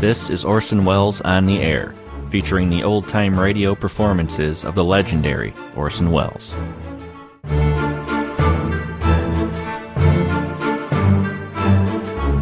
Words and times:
This 0.00 0.28
is 0.28 0.44
Orson 0.44 0.84
Welles 0.84 1.22
on 1.22 1.46
the 1.46 1.60
Air, 1.60 1.94
featuring 2.28 2.68
the 2.68 2.84
old 2.84 3.08
time 3.08 3.40
radio 3.40 3.74
performances 3.74 4.62
of 4.62 4.74
the 4.74 4.84
legendary 4.84 5.54
Orson 5.74 6.12
Welles. 6.12 6.52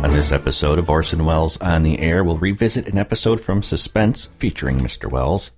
On 0.02 0.12
this 0.12 0.32
episode 0.32 0.80
of 0.80 0.90
Orson 0.90 1.24
Welles 1.24 1.56
on 1.60 1.84
the 1.84 2.00
Air, 2.00 2.24
we'll 2.24 2.38
revisit 2.38 2.88
an 2.88 2.98
episode 2.98 3.40
from 3.40 3.62
Suspense 3.62 4.26
featuring 4.36 4.80
Mr. 4.80 5.08
Welles. 5.08 5.52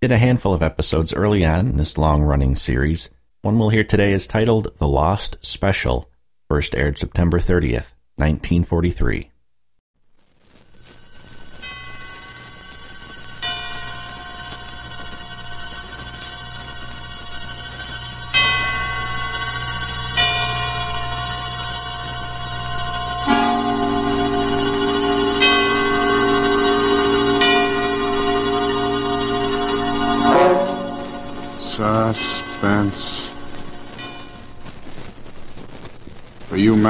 Did 0.00 0.12
a 0.12 0.18
handful 0.18 0.54
of 0.54 0.62
episodes 0.62 1.12
early 1.12 1.44
on 1.44 1.66
in 1.66 1.76
this 1.78 1.98
long 1.98 2.22
running 2.22 2.54
series. 2.54 3.10
One 3.42 3.58
we'll 3.58 3.70
hear 3.70 3.82
today 3.82 4.12
is 4.12 4.28
titled 4.28 4.78
The 4.78 4.86
Lost 4.86 5.36
Special, 5.44 6.08
first 6.48 6.76
aired 6.76 6.96
September 6.96 7.40
30th, 7.40 7.92
1943. 8.14 9.29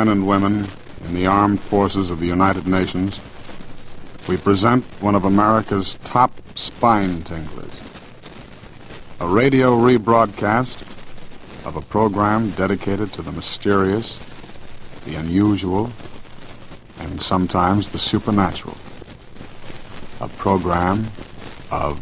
Men 0.00 0.08
and 0.08 0.26
women 0.26 0.66
in 1.04 1.14
the 1.14 1.26
armed 1.26 1.60
forces 1.60 2.10
of 2.10 2.20
the 2.20 2.26
United 2.26 2.66
Nations, 2.66 3.20
we 4.30 4.36
present 4.38 4.82
one 5.02 5.14
of 5.14 5.26
America's 5.26 5.98
top 6.04 6.32
spine 6.56 7.20
tinglers. 7.20 7.76
A 9.20 9.26
radio 9.26 9.76
rebroadcast 9.76 10.86
of 11.66 11.76
a 11.76 11.82
program 11.82 12.48
dedicated 12.52 13.12
to 13.12 13.20
the 13.20 13.32
mysterious, 13.32 14.18
the 15.04 15.16
unusual, 15.16 15.92
and 17.00 17.20
sometimes 17.20 17.90
the 17.90 17.98
supernatural. 17.98 18.78
A 20.22 20.28
program 20.28 21.08
of 21.70 22.00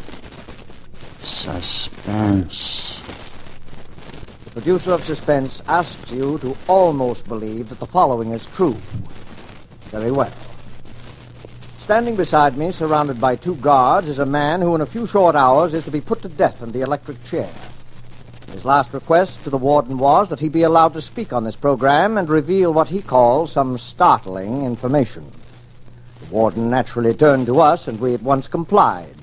suspense. 1.21 2.88
The 4.59 4.63
producer 4.63 4.91
of 4.91 5.05
Suspense 5.05 5.61
asks 5.69 6.11
you 6.11 6.37
to 6.39 6.53
almost 6.67 7.23
believe 7.29 7.69
that 7.69 7.79
the 7.79 7.85
following 7.85 8.33
is 8.33 8.45
true. 8.47 8.75
Very 9.83 10.11
well. 10.11 10.33
Standing 11.79 12.17
beside 12.17 12.57
me, 12.57 12.71
surrounded 12.71 13.21
by 13.21 13.37
two 13.37 13.55
guards, 13.55 14.09
is 14.09 14.19
a 14.19 14.25
man 14.25 14.59
who 14.61 14.75
in 14.75 14.81
a 14.81 14.85
few 14.85 15.07
short 15.07 15.33
hours 15.37 15.73
is 15.73 15.85
to 15.85 15.91
be 15.91 16.01
put 16.01 16.21
to 16.23 16.27
death 16.27 16.61
in 16.61 16.73
the 16.73 16.81
electric 16.81 17.23
chair. 17.23 17.49
His 18.51 18.65
last 18.65 18.93
request 18.93 19.41
to 19.45 19.49
the 19.49 19.57
warden 19.57 19.97
was 19.97 20.27
that 20.27 20.41
he 20.41 20.49
be 20.49 20.63
allowed 20.63 20.91
to 20.91 21.01
speak 21.01 21.31
on 21.31 21.45
this 21.45 21.55
program 21.55 22.17
and 22.17 22.27
reveal 22.27 22.73
what 22.73 22.89
he 22.89 23.01
calls 23.01 23.53
some 23.53 23.77
startling 23.77 24.65
information. 24.65 25.31
The 26.19 26.33
warden 26.35 26.69
naturally 26.69 27.13
turned 27.13 27.45
to 27.45 27.61
us, 27.61 27.87
and 27.87 27.97
we 28.01 28.13
at 28.13 28.21
once 28.21 28.49
complied, 28.49 29.15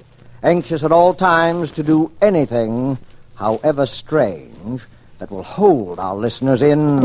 anxious 0.43 0.83
at 0.83 0.93
all 0.93 1.13
times 1.13 1.73
to 1.73 1.83
do 1.83 2.11
anything, 2.23 2.97
however 3.35 3.85
strange, 3.85 4.81
that 5.19 5.31
will 5.31 5.43
hold 5.43 5.99
our 5.99 6.15
listeners 6.15 6.63
in 6.63 7.01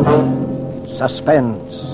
suspense. 0.98 1.86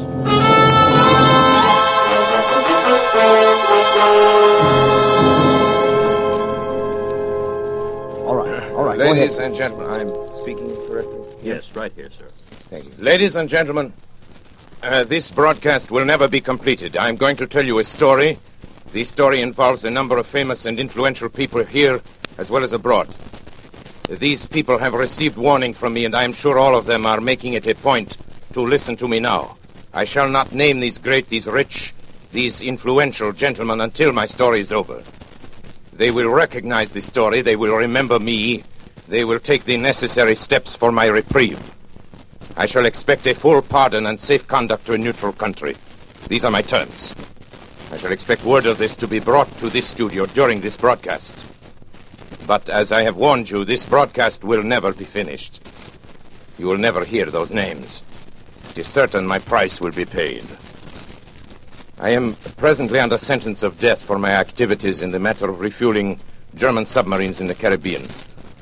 All 8.26 8.36
right, 8.36 8.64
all 8.72 8.84
right, 8.84 8.98
Ladies 8.98 9.38
and 9.38 9.56
gentlemen, 9.56 9.90
I'm 9.90 10.36
speaking 10.36 10.76
correctly? 10.88 11.20
Yes, 11.42 11.76
right 11.76 11.94
here, 11.96 12.10
sir. 12.10 12.26
Thank 12.70 12.86
you. 12.86 12.92
Ladies 12.98 13.36
and 13.36 13.48
gentlemen, 13.48 13.94
uh, 14.84 15.04
this 15.04 15.32
broadcast 15.32 15.92
will 15.92 16.06
never 16.06 16.28
be 16.28 16.42
completed. 16.42 16.98
I'm 16.98 17.16
going 17.16 17.38
to 17.38 17.48
tell 17.48 17.66
you 17.66 17.80
a 17.80 17.84
story. 17.84 18.38
This 18.92 19.10
story 19.10 19.42
involves 19.42 19.86
a 19.86 19.92
number 19.92 20.18
of 20.18 20.28
famous 20.28 20.66
and 20.66 20.80
influential 20.80 21.30
people 21.30 21.64
here 21.64 22.02
as 22.38 22.50
well 22.50 22.64
as 22.64 22.74
abroad. 22.74 23.08
These 24.10 24.46
people 24.46 24.78
have 24.78 24.94
received 24.94 25.38
warning 25.38 25.74
from 25.74 25.94
me, 25.94 26.06
and 26.06 26.16
I 26.16 26.24
am 26.24 26.32
sure 26.32 26.58
all 26.58 26.76
of 26.76 26.86
them 26.86 27.06
are 27.06 27.20
making 27.20 27.54
it 27.54 27.68
a 27.68 27.76
point 27.76 28.18
to 28.54 28.62
listen 28.62 28.96
to 28.98 29.08
me 29.08 29.20
now. 29.20 29.58
I 29.94 30.06
shall 30.06 30.30
not 30.30 30.54
name 30.54 30.80
these 30.80 30.98
great, 30.98 31.28
these 31.28 31.46
rich, 31.46 31.94
these 32.32 32.62
influential 32.62 33.34
gentlemen 33.34 33.82
until 33.82 34.14
my 34.14 34.26
story 34.26 34.62
is 34.62 34.72
over. 34.72 35.04
They 35.92 36.12
will 36.12 36.30
recognize 36.30 36.92
the 36.92 37.02
story, 37.02 37.42
they 37.42 37.58
will 37.58 37.76
remember 37.76 38.18
me, 38.18 38.64
they 39.10 39.26
will 39.26 39.40
take 39.40 39.66
the 39.66 39.76
necessary 39.76 40.36
steps 40.36 40.74
for 40.74 40.92
my 40.92 41.08
reprieve. 41.08 41.60
I 42.56 42.66
shall 42.66 42.86
expect 42.86 43.28
a 43.28 43.36
full 43.36 43.62
pardon 43.62 44.06
and 44.06 44.18
safe 44.18 44.48
conduct 44.48 44.86
to 44.86 44.94
a 44.94 44.98
neutral 44.98 45.34
country. 45.34 45.76
These 46.30 46.46
are 46.46 46.52
my 46.52 46.62
terms. 46.62 47.14
I 47.92 47.98
shall 47.98 48.14
expect 48.14 48.46
word 48.46 48.68
of 48.68 48.78
this 48.78 48.96
to 48.98 49.08
be 49.08 49.20
brought 49.20 49.50
to 49.58 49.70
this 49.70 49.88
studio 49.88 50.26
during 50.28 50.62
this 50.62 50.78
broadcast. 50.78 51.57
But 52.48 52.70
as 52.70 52.94
I 52.94 53.02
have 53.02 53.18
warned 53.18 53.50
you, 53.50 53.66
this 53.66 53.86
broadcast 53.86 54.46
will 54.46 54.64
never 54.64 54.94
be 54.94 55.04
finished. 55.04 55.62
You 56.58 56.68
will 56.68 56.78
never 56.78 57.04
hear 57.04 57.26
those 57.26 57.52
names. 57.52 58.02
It 58.70 58.80
is 58.80 58.88
certain 58.88 59.28
my 59.28 59.38
price 59.38 59.82
will 59.82 59.92
be 59.92 60.06
paid. 60.06 60.46
I 62.00 62.12
am 62.12 62.36
presently 62.56 63.02
under 63.02 63.18
sentence 63.18 63.64
of 63.64 63.80
death 63.82 64.02
for 64.02 64.18
my 64.18 64.32
activities 64.32 65.02
in 65.02 65.12
the 65.12 65.20
matter 65.20 65.50
of 65.50 65.60
refueling 65.60 66.20
German 66.56 66.86
submarines 66.86 67.42
in 67.42 67.48
the 67.48 67.56
Caribbean. 67.56 68.04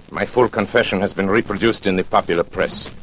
My 0.10 0.26
full 0.26 0.50
confession 0.50 1.00
has 1.02 1.14
been 1.14 1.30
reproduced 1.30 1.86
in 1.86 1.96
the 1.96 2.04
popular 2.04 2.44
press. 2.44 2.94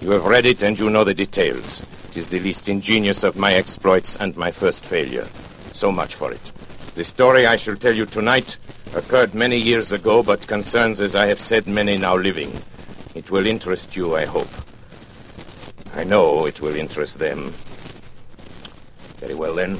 You 0.00 0.12
have 0.12 0.24
read 0.24 0.46
it 0.46 0.62
and 0.62 0.78
you 0.78 0.88
know 0.88 1.04
the 1.04 1.12
details. 1.12 1.82
It 2.08 2.16
is 2.16 2.28
the 2.28 2.40
least 2.40 2.66
ingenious 2.68 3.24
of 3.24 3.36
my 3.36 3.54
exploits 3.54 4.16
and 4.16 4.34
my 4.38 4.50
first 4.50 4.86
failure. 4.86 5.28
So 5.74 5.92
much 5.92 6.14
for 6.14 6.32
it. 6.32 6.52
The 6.94 7.04
story 7.04 7.46
I 7.46 7.56
shall 7.56 7.76
tell 7.76 7.94
you 7.94 8.06
tonight 8.06 8.56
occurred 8.94 9.34
many 9.34 9.56
years 9.56 9.92
ago, 9.92 10.22
but 10.22 10.46
concerns, 10.46 11.00
as 11.00 11.14
I 11.14 11.26
have 11.26 11.40
said, 11.40 11.66
many 11.66 11.96
now 11.96 12.16
living. 12.16 12.52
It 13.14 13.30
will 13.30 13.46
interest 13.46 13.96
you, 13.96 14.16
I 14.16 14.24
hope. 14.24 14.48
I 15.94 16.04
know 16.04 16.46
it 16.46 16.60
will 16.60 16.76
interest 16.76 17.18
them. 17.18 17.52
Very 19.18 19.34
well, 19.34 19.54
then. 19.54 19.78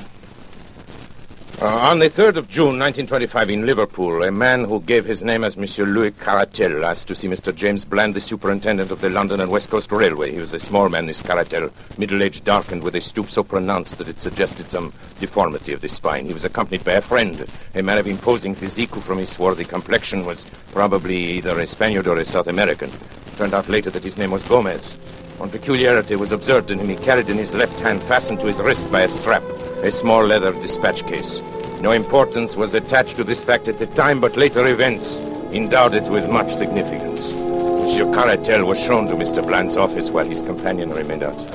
Uh, 1.62 1.66
on 1.66 1.98
the 1.98 2.08
3rd 2.08 2.36
of 2.36 2.48
June, 2.48 2.78
1925, 2.78 3.50
in 3.50 3.66
Liverpool, 3.66 4.22
a 4.22 4.32
man 4.32 4.64
who 4.64 4.80
gave 4.80 5.04
his 5.04 5.22
name 5.22 5.44
as 5.44 5.58
Monsieur 5.58 5.84
Louis 5.84 6.10
Caratal 6.12 6.86
asked 6.86 7.06
to 7.08 7.14
see 7.14 7.28
Mr. 7.28 7.54
James 7.54 7.84
Bland, 7.84 8.14
the 8.14 8.20
superintendent 8.22 8.90
of 8.90 9.02
the 9.02 9.10
London 9.10 9.40
and 9.40 9.50
West 9.50 9.68
Coast 9.68 9.92
Railway. 9.92 10.32
He 10.32 10.38
was 10.38 10.54
a 10.54 10.58
small 10.58 10.88
man, 10.88 11.04
this 11.04 11.20
Caratal, 11.20 11.70
middle-aged, 11.98 12.44
darkened, 12.44 12.82
with 12.82 12.94
a 12.94 13.00
stoop 13.02 13.28
so 13.28 13.44
pronounced 13.44 13.98
that 13.98 14.08
it 14.08 14.18
suggested 14.18 14.70
some 14.70 14.90
deformity 15.18 15.74
of 15.74 15.82
the 15.82 15.88
spine. 15.88 16.24
He 16.24 16.32
was 16.32 16.46
accompanied 16.46 16.82
by 16.82 16.92
a 16.92 17.02
friend, 17.02 17.44
a 17.74 17.82
man 17.82 17.98
of 17.98 18.06
imposing 18.06 18.54
physique 18.54 18.94
who, 18.94 19.02
from 19.02 19.18
his 19.18 19.28
swarthy 19.28 19.64
complexion, 19.64 20.24
was 20.24 20.44
probably 20.72 21.18
either 21.18 21.60
a 21.60 21.66
Spaniard 21.66 22.06
or 22.06 22.16
a 22.16 22.24
South 22.24 22.46
American. 22.46 22.88
It 22.88 23.36
Turned 23.36 23.52
out 23.52 23.68
later 23.68 23.90
that 23.90 24.02
his 24.02 24.16
name 24.16 24.30
was 24.30 24.44
Gomez. 24.44 24.96
One 25.40 25.48
peculiarity 25.48 26.16
was 26.16 26.32
observed 26.32 26.70
in 26.70 26.78
him. 26.78 26.90
He 26.90 26.96
carried 26.96 27.30
in 27.30 27.38
his 27.38 27.54
left 27.54 27.80
hand, 27.80 28.02
fastened 28.02 28.40
to 28.40 28.46
his 28.46 28.60
wrist 28.60 28.92
by 28.92 29.00
a 29.00 29.08
strap, 29.08 29.42
a 29.82 29.90
small 29.90 30.22
leather 30.22 30.52
dispatch 30.52 31.06
case. 31.06 31.40
No 31.80 31.92
importance 31.92 32.56
was 32.56 32.74
attached 32.74 33.16
to 33.16 33.24
this 33.24 33.42
fact 33.42 33.66
at 33.66 33.78
the 33.78 33.86
time, 33.86 34.20
but 34.20 34.36
later 34.36 34.68
events 34.68 35.16
endowed 35.50 35.94
it 35.94 36.02
with 36.12 36.28
much 36.28 36.54
significance. 36.56 37.32
Monsieur 37.32 38.04
Caratal 38.12 38.66
was 38.66 38.78
shown 38.78 39.06
to 39.06 39.14
Mr. 39.14 39.42
Bland's 39.42 39.78
office 39.78 40.10
while 40.10 40.26
his 40.26 40.42
companion 40.42 40.90
remained 40.90 41.22
outside. 41.22 41.54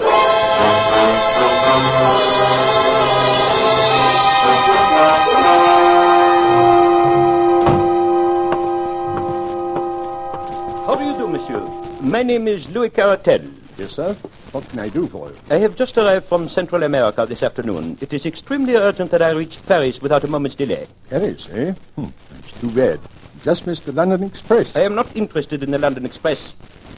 How 10.88 10.96
do 10.96 11.06
you 11.06 11.16
do, 11.20 11.28
monsieur? 11.28 11.62
My 12.02 12.24
name 12.24 12.48
is 12.48 12.68
Louis 12.72 12.90
Caratal. 12.90 13.48
Yes, 13.78 13.92
sir. 13.92 14.14
What 14.54 14.68
can 14.70 14.80
I 14.80 14.88
do 14.88 15.06
for 15.08 15.30
you? 15.30 15.36
I 15.50 15.56
have 15.56 15.76
just 15.76 15.98
arrived 15.98 16.26
from 16.26 16.48
Central 16.48 16.84
America 16.84 17.26
this 17.26 17.44
afternoon. 17.44 17.98
It 18.00 18.14
is 18.14 18.26
extremely 18.26 18.76
urgent 18.76 19.12
that 19.12 19.22
I 19.22 19.32
reach 19.32 19.62
Paris 19.66 20.02
without 20.02 20.24
a 20.24 20.28
moment's 20.28 20.56
delay. 20.56 20.88
Paris, 21.10 21.50
eh? 21.52 21.74
Hmm. 21.96 22.06
That's 22.32 22.62
too 22.62 22.72
bad. 22.72 23.00
Just 23.44 23.68
missed 23.68 23.86
the 23.86 23.92
London 23.92 24.24
Express. 24.24 24.76
I 24.76 24.82
am 24.82 24.96
not 24.96 25.14
interested 25.16 25.62
in 25.62 25.72
the 25.72 25.78
London 25.78 26.06
Express. 26.06 26.54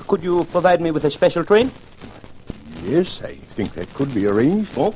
Could 0.07 0.21
you 0.21 0.43
provide 0.45 0.79
me 0.79 0.91
with 0.91 1.05
a 1.05 1.11
special 1.11 1.43
train? 1.43 1.71
Yes, 2.83 3.21
I 3.23 3.35
think 3.35 3.73
that 3.73 3.91
could 3.95 4.13
be 4.13 4.27
arranged. 4.27 4.71
Oh, 4.77 4.93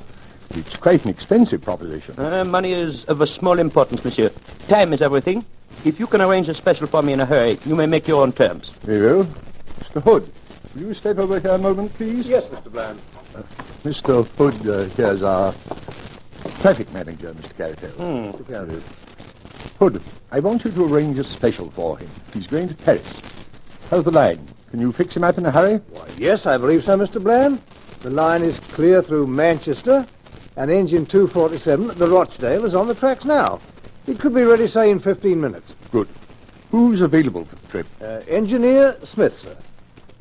it's 0.51 0.77
quite 0.77 1.03
an 1.03 1.09
expensive 1.09 1.61
proposition. 1.61 2.17
Uh, 2.19 2.45
money 2.45 2.73
is 2.73 3.05
of 3.05 3.21
a 3.21 3.27
small 3.27 3.57
importance, 3.59 4.05
monsieur. 4.05 4.29
Time 4.67 4.93
is 4.93 5.01
everything. 5.01 5.43
If 5.83 5.99
you 5.99 6.05
can 6.05 6.21
arrange 6.21 6.47
a 6.47 6.53
special 6.53 6.85
for 6.85 7.01
me 7.01 7.13
in 7.13 7.19
a 7.21 7.25
hurry, 7.25 7.57
you 7.65 7.75
may 7.75 7.87
make 7.87 8.07
your 8.07 8.21
own 8.21 8.31
terms. 8.33 8.69
Very 8.83 9.15
well. 9.15 9.23
Mr. 9.79 10.03
Hood, 10.03 10.31
will 10.73 10.81
you 10.81 10.93
step 10.93 11.17
over 11.17 11.39
here 11.39 11.51
a 11.51 11.57
moment, 11.57 11.93
please? 11.93 12.25
Yes, 12.25 12.45
Mr. 12.45 12.71
Bland. 12.71 12.99
Mr. 13.83 14.25
Hood, 14.37 14.67
uh, 14.67 14.83
here's 14.95 15.23
our 15.23 15.51
traffic 16.61 16.91
manager, 16.93 17.33
Mr. 17.33 17.55
Caratal. 17.57 17.89
Hmm. 17.91 18.37
Mr. 18.37 18.47
Caratal. 18.47 19.77
Hood, 19.79 20.01
I 20.31 20.39
want 20.39 20.63
you 20.63 20.71
to 20.71 20.85
arrange 20.85 21.17
a 21.19 21.23
special 21.23 21.69
for 21.71 21.97
him. 21.97 22.09
He's 22.33 22.47
going 22.47 22.67
to 22.69 22.75
Paris. 22.75 23.21
How's 23.89 24.03
the 24.03 24.11
line? 24.11 24.39
Can 24.69 24.79
you 24.79 24.91
fix 24.91 25.15
him 25.15 25.23
up 25.23 25.37
in 25.37 25.45
a 25.45 25.51
hurry? 25.51 25.77
Why, 25.89 26.07
yes, 26.17 26.45
I 26.45 26.57
believe 26.57 26.83
so, 26.85 26.97
Mr. 26.97 27.21
Bland. 27.21 27.61
The 28.01 28.09
line 28.09 28.41
is 28.41 28.57
clear 28.59 29.01
through 29.01 29.27
Manchester, 29.27 30.05
and 30.55 30.71
engine 30.71 31.05
247 31.05 31.89
at 31.89 31.97
the 31.97 32.07
Rochdale 32.07 32.65
is 32.65 32.75
on 32.75 32.87
the 32.87 32.95
tracks 32.95 33.25
now. 33.25 33.59
It 34.07 34.19
could 34.19 34.33
be 34.33 34.43
ready, 34.43 34.67
say, 34.67 34.89
in 34.89 34.99
15 34.99 35.39
minutes. 35.39 35.75
Good. 35.91 36.07
Who's 36.71 37.01
available 37.01 37.45
for 37.45 37.55
the 37.55 37.67
trip? 37.67 37.87
Uh, 38.01 38.21
engineer 38.27 38.97
Smith, 39.03 39.37
sir. 39.37 39.57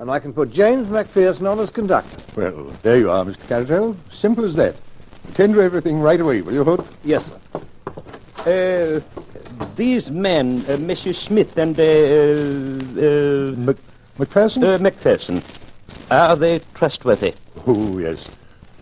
And 0.00 0.11
I 0.11 0.19
can 0.19 0.32
put 0.32 0.50
James 0.50 0.88
McPherson 0.88 1.47
on 1.50 1.58
as 1.61 1.69
conductor. 1.70 2.19
Well, 2.41 2.73
there 2.82 2.99
you 2.99 3.11
are, 3.11 3.23
Mr. 3.23 3.47
Caratal. 3.49 3.94
Simple 4.11 4.47
as 4.47 4.55
that. 4.56 4.75
Attend 5.29 5.52
to 5.55 5.61
everything 5.61 6.00
right 6.00 6.19
away, 6.19 6.41
will 6.41 6.55
you, 6.55 6.64
Hood? 6.64 6.82
Yes, 7.05 7.26
sir. 7.26 9.02
Uh, 9.05 9.67
these 9.76 10.11
men, 10.11 10.64
uh, 10.70 10.79
Monsieur 10.79 11.12
Smith 11.12 11.58
and 11.58 11.79
uh, 11.79 11.82
uh, 11.82 13.55
Mc- 13.56 13.76
McPherson? 14.19 14.64
uh, 14.64 14.79
Macpherson, 14.79 15.43
are 16.11 16.35
they 16.35 16.61
trustworthy? 16.73 17.35
oh, 17.67 17.99
yes. 17.99 18.26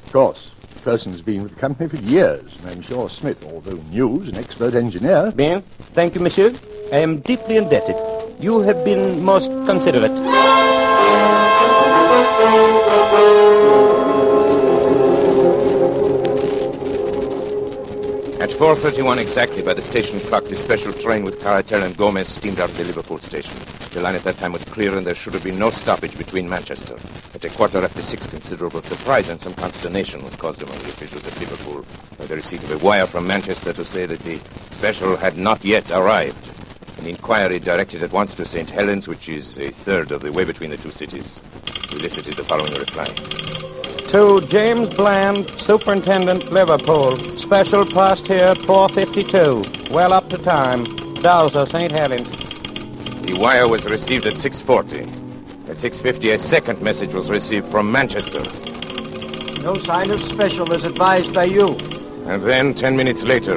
Of 0.06 0.12
course. 0.12 0.52
McPherson's 0.76 1.20
been 1.20 1.42
with 1.42 1.54
the 1.54 1.60
company 1.60 1.88
for 1.88 1.96
years, 1.96 2.56
and 2.60 2.70
I'm 2.70 2.80
sure 2.82 3.10
Smith, 3.10 3.44
although 3.52 3.82
new, 3.90 4.20
is 4.22 4.28
an 4.28 4.36
expert 4.36 4.74
engineer. 4.76 5.32
Bien. 5.32 5.62
Thank 5.94 6.14
you, 6.14 6.20
Monsieur. 6.20 6.52
I 6.92 6.98
am 6.98 7.18
deeply 7.18 7.56
indebted. 7.56 7.96
You 8.40 8.60
have 8.60 8.84
been 8.84 9.20
most 9.24 9.50
considerate. 9.66 10.67
At 18.40 18.50
4.31 18.50 19.18
exactly 19.18 19.62
by 19.62 19.74
the 19.74 19.82
station 19.82 20.20
clock, 20.20 20.44
the 20.44 20.54
special 20.54 20.92
train 20.92 21.24
with 21.24 21.40
Caratal 21.40 21.82
and 21.82 21.96
Gomez 21.96 22.28
steamed 22.28 22.60
out 22.60 22.70
of 22.70 22.76
the 22.76 22.84
Liverpool 22.84 23.18
station. 23.18 23.58
The 23.90 24.00
line 24.00 24.14
at 24.14 24.22
that 24.22 24.36
time 24.38 24.52
was 24.52 24.64
clear 24.64 24.96
and 24.96 25.04
there 25.04 25.16
should 25.16 25.34
have 25.34 25.42
been 25.42 25.58
no 25.58 25.70
stoppage 25.70 26.16
between 26.16 26.48
Manchester. 26.48 26.94
At 27.34 27.44
a 27.44 27.48
quarter 27.48 27.82
after 27.82 28.02
six, 28.02 28.26
considerable 28.26 28.82
surprise 28.82 29.28
and 29.30 29.40
some 29.40 29.54
consternation 29.54 30.22
was 30.22 30.36
caused 30.36 30.62
among 30.62 30.78
the 30.78 30.90
officials 30.90 31.26
at 31.26 31.40
Liverpool 31.40 31.84
by 32.18 32.26
the 32.26 32.36
receipt 32.36 32.62
of 32.62 32.70
a 32.70 32.78
wire 32.78 33.08
from 33.08 33.26
Manchester 33.26 33.72
to 33.72 33.84
say 33.84 34.06
that 34.06 34.20
the 34.20 34.36
special 34.70 35.16
had 35.16 35.36
not 35.36 35.64
yet 35.64 35.90
arrived. 35.90 36.57
An 36.98 37.06
inquiry 37.06 37.60
directed 37.60 38.02
at 38.02 38.12
once 38.12 38.34
to 38.34 38.44
St. 38.44 38.68
Helens, 38.68 39.06
which 39.06 39.28
is 39.28 39.56
a 39.58 39.70
third 39.70 40.10
of 40.10 40.20
the 40.20 40.32
way 40.32 40.44
between 40.44 40.70
the 40.70 40.76
two 40.76 40.90
cities, 40.90 41.40
elicited 41.92 42.34
the 42.34 42.44
following 42.44 42.74
reply. 42.74 43.06
To 44.12 44.40
James 44.48 44.94
Bland, 44.94 45.48
Superintendent, 45.60 46.50
Liverpool. 46.50 47.18
Special 47.36 47.84
past 47.86 48.26
here 48.26 48.54
452. 48.54 49.92
Well 49.94 50.12
up 50.12 50.28
to 50.30 50.38
time. 50.38 50.84
Dowser, 51.22 51.66
St. 51.66 51.92
Helens. 51.92 52.30
The 53.22 53.38
wire 53.38 53.68
was 53.68 53.84
received 53.90 54.26
at 54.26 54.34
6.40. 54.34 55.02
At 55.68 55.76
6.50, 55.76 56.34
a 56.34 56.38
second 56.38 56.80
message 56.80 57.12
was 57.12 57.30
received 57.30 57.68
from 57.68 57.92
Manchester. 57.92 58.42
No 59.62 59.74
sign 59.74 60.10
of 60.10 60.22
special 60.22 60.72
as 60.72 60.84
advised 60.84 61.34
by 61.34 61.44
you. 61.44 61.68
And 62.26 62.42
then, 62.42 62.74
ten 62.74 62.96
minutes 62.96 63.22
later, 63.22 63.56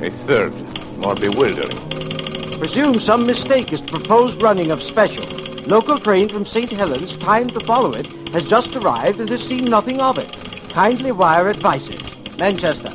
a 0.00 0.10
third, 0.10 0.52
more 0.98 1.16
bewildering. 1.16 1.90
Presume 2.60 3.00
some 3.00 3.26
mistake 3.26 3.72
is 3.72 3.80
proposed 3.80 4.42
running 4.42 4.70
of 4.70 4.82
special. 4.82 5.24
Local 5.66 5.96
train 5.98 6.28
from 6.28 6.44
St. 6.44 6.70
Helens, 6.70 7.16
timed 7.16 7.54
to 7.54 7.60
follow 7.60 7.92
it, 7.92 8.06
has 8.32 8.46
just 8.46 8.76
arrived 8.76 9.18
and 9.18 9.30
has 9.30 9.42
seen 9.42 9.64
nothing 9.64 9.98
of 10.02 10.18
it. 10.18 10.30
Kindly 10.68 11.10
wire 11.10 11.48
advices. 11.48 11.98
Manchester. 12.38 12.92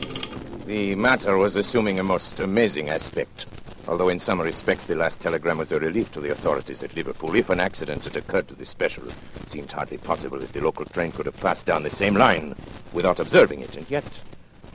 The 0.67 0.93
matter 0.93 1.35
was 1.37 1.55
assuming 1.55 1.97
a 1.97 2.03
most 2.03 2.39
amazing 2.39 2.91
aspect. 2.91 3.47
Although 3.87 4.09
in 4.09 4.19
some 4.19 4.39
respects 4.39 4.83
the 4.83 4.93
last 4.93 5.19
telegram 5.19 5.57
was 5.57 5.71
a 5.71 5.79
relief 5.79 6.11
to 6.11 6.21
the 6.21 6.29
authorities 6.31 6.83
at 6.83 6.95
Liverpool. 6.95 7.35
If 7.35 7.49
an 7.49 7.59
accident 7.59 8.03
had 8.03 8.15
occurred 8.15 8.47
to 8.49 8.55
the 8.55 8.67
special, 8.67 9.09
it 9.09 9.49
seemed 9.49 9.71
hardly 9.71 9.97
possible 9.97 10.37
that 10.37 10.53
the 10.53 10.61
local 10.61 10.85
train 10.85 11.11
could 11.11 11.25
have 11.25 11.41
passed 11.41 11.65
down 11.65 11.81
the 11.81 11.89
same 11.89 12.13
line 12.13 12.53
without 12.93 13.19
observing 13.19 13.61
it. 13.61 13.75
And 13.75 13.89
yet, 13.89 14.05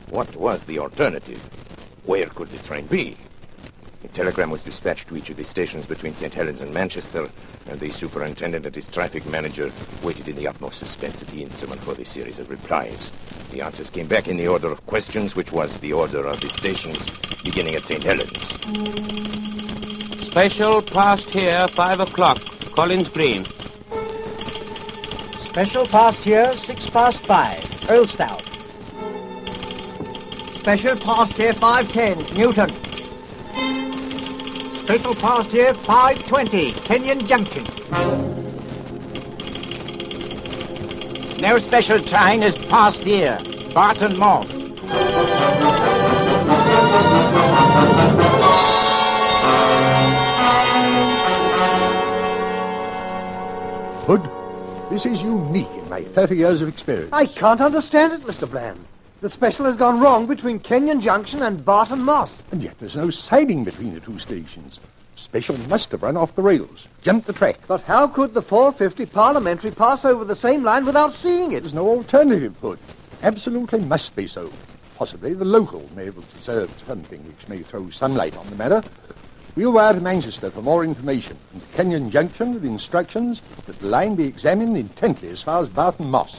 what 0.09 0.35
was 0.35 0.65
the 0.65 0.81
alternative? 0.81 1.41
Where 2.07 2.27
could 2.27 2.49
the 2.49 2.59
train 2.67 2.87
be? 2.87 3.17
A 4.03 4.09
telegram 4.09 4.51
was 4.51 4.63
dispatched 4.63 5.09
to 5.09 5.17
each 5.17 5.29
of 5.29 5.37
the 5.37 5.45
stations 5.45 5.87
between 5.87 6.15
St. 6.15 6.33
Helens 6.33 6.61
and 6.61 6.73
Manchester, 6.73 7.29
and 7.69 7.79
the 7.79 7.91
superintendent 7.91 8.65
and 8.65 8.75
his 8.75 8.87
traffic 8.87 9.27
manager 9.27 9.71
waited 10.03 10.29
in 10.29 10.37
the 10.37 10.49
utmost 10.49 10.79
suspense 10.79 11.21
at 11.21 11.29
the 11.29 11.43
instrument 11.43 11.81
for 11.83 11.93
the 11.93 12.05
series 12.05 12.39
of 12.39 12.51
replies. 12.51 13.11
The 13.53 13.61
answers 13.61 13.91
came 13.91 14.07
back 14.07 14.29
in 14.29 14.39
the 14.39 14.49
order 14.49 14.73
of 14.73 14.85
questions, 14.87 15.37
which 15.37 15.53
was 15.53 15.79
the 15.79 15.93
order 15.93 16.27
of 16.27 16.41
the 16.41 16.49
stations, 16.49 17.11
beginning 17.45 17.75
at 17.75 17.85
St. 17.85 18.03
Helens. 18.03 18.39
Special 20.27 20.81
past 20.81 21.29
here, 21.29 21.69
5 21.69 22.01
o'clock. 22.01 22.39
Collins 22.75 23.09
Green. 23.09 23.45
Special 25.45 25.85
past 25.85 26.25
here, 26.25 26.53
six 26.57 26.89
past 26.89 27.21
five. 27.27 27.61
Earlstown. 27.91 28.41
Special 30.55 30.97
past 30.97 31.33
here, 31.33 31.53
510. 31.53 32.37
Newton. 32.37 32.90
Special 34.91 35.15
past 35.15 35.53
here, 35.53 35.73
520. 35.73 36.73
Kenyon 36.73 37.25
Junction. 37.25 37.63
No 41.41 41.59
special 41.59 42.01
train 42.01 42.43
is 42.43 42.59
past 42.67 43.05
here. 43.05 43.39
Barton 43.73 44.19
Moss. 44.19 44.51
Hood, 54.07 54.29
this 54.91 55.07
is 55.07 55.23
unique 55.23 55.69
in 55.71 55.89
my 55.89 56.03
30 56.03 56.35
years 56.35 56.63
of 56.63 56.69
experience. 56.69 57.11
I 57.13 57.27
can't 57.27 57.61
understand 57.61 58.15
it, 58.15 58.23
Mr. 58.23 58.51
Bland. 58.51 58.85
The 59.21 59.29
special 59.29 59.67
has 59.67 59.77
gone 59.77 60.01
wrong 60.01 60.25
between 60.25 60.61
Kenyon 60.61 61.03
Junction 61.03 61.43
and 61.43 61.63
Barton 61.63 62.03
Moss. 62.03 62.43
And 62.53 62.63
yet 62.63 62.79
there's 62.81 62.97
no 62.97 63.11
siding 63.11 63.65
between 63.65 63.93
the 63.93 64.01
two 64.01 64.19
stations. 64.19 64.81
Special 65.15 65.59
must 65.69 65.91
have 65.91 66.03
run 66.03 66.17
off 66.17 66.35
the 66.35 66.41
rails, 66.41 66.89
jumped 67.03 67.27
the 67.27 67.35
track. 67.35 67.59
But 67.67 67.83
how 67.83 68.09
could 68.09 68.33
the 68.33 68.41
450 68.41 69.05
Parliamentary 69.13 69.73
pass 69.73 70.07
over 70.07 70.25
the 70.25 70.35
same 70.35 70.65
line 70.65 70.87
without 70.87 71.13
seeing 71.13 71.53
it? 71.53 71.61
There's 71.61 71.75
no 71.75 71.87
alternative, 71.87 72.57
Hood. 72.63 72.79
Absolutely 73.23 73.81
must 73.81 74.17
be 74.17 74.27
so. 74.27 74.51
Possibly 74.97 75.35
the 75.35 75.45
local 75.45 75.87
may 75.95 76.07
have 76.07 76.17
observed 76.17 76.83
something 76.87 77.23
which 77.27 77.47
may 77.47 77.59
throw 77.59 77.91
sunlight 77.91 78.39
on 78.39 78.49
the 78.49 78.57
matter. 78.57 78.83
We'll 79.57 79.73
wire 79.73 79.95
to 79.95 80.01
Manchester 80.01 80.51
for 80.51 80.63
more 80.63 80.85
information, 80.85 81.37
and 81.53 81.61
to 81.61 81.77
Kenyon 81.77 82.11
Junction 82.11 82.55
with 82.55 82.65
instructions 82.65 83.43
that 83.67 83.79
the 83.81 83.89
line 83.89 84.15
be 84.15 84.27
examined 84.27 84.77
intently 84.77 85.29
as 85.29 85.43
far 85.43 85.63
as 85.63 85.69
Barton 85.69 86.09
Moss. 86.09 86.37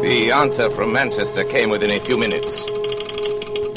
The 0.00 0.32
answer 0.32 0.70
from 0.70 0.92
Manchester 0.92 1.44
came 1.44 1.70
within 1.70 1.90
a 1.90 2.00
few 2.00 2.16
minutes. 2.16 2.64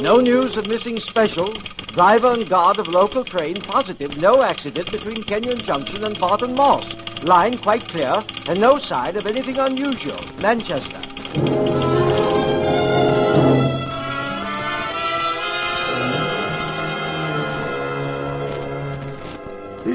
No 0.01 0.17
news 0.17 0.55
of 0.55 0.67
missing 0.67 0.97
special. 0.97 1.51
Driver 1.87 2.31
and 2.31 2.47
guard 2.47 2.77
of 2.77 2.87
local 2.87 3.25
train 3.25 3.55
positive 3.55 4.21
no 4.21 4.43
accident 4.43 4.91
between 4.91 5.23
Kenyon 5.23 5.57
Junction 5.59 6.03
and 6.03 6.17
Barton 6.19 6.55
Moss. 6.55 6.95
Line 7.23 7.57
quite 7.57 7.87
clear 7.87 8.23
and 8.47 8.61
no 8.61 8.77
sign 8.77 9.17
of 9.17 9.25
anything 9.25 9.57
unusual. 9.57 10.19
Manchester. 10.41 11.06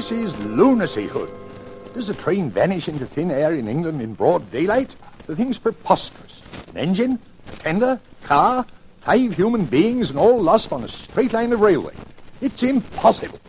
This 0.03 0.33
is 0.33 0.45
lunacy, 0.45 1.07
Hood. 1.07 1.31
Does 1.93 2.09
a 2.09 2.13
train 2.13 2.51
vanish 2.51 2.89
into 2.89 3.05
thin 3.05 3.31
air 3.31 3.55
in 3.55 3.69
England 3.69 4.01
in 4.01 4.15
broad 4.15 4.51
daylight? 4.51 4.93
The 5.27 5.33
thing's 5.33 5.57
preposterous. 5.57 6.41
An 6.71 6.77
engine, 6.77 7.19
a 7.47 7.55
tender, 7.55 8.01
car, 8.21 8.65
five 8.99 9.33
human 9.33 9.63
beings, 9.63 10.09
and 10.09 10.19
all 10.19 10.37
lost 10.37 10.73
on 10.73 10.83
a 10.83 10.89
straight 10.89 11.31
line 11.31 11.53
of 11.53 11.61
railway. 11.61 11.93
It's 12.41 12.61
impossible. 12.63 13.39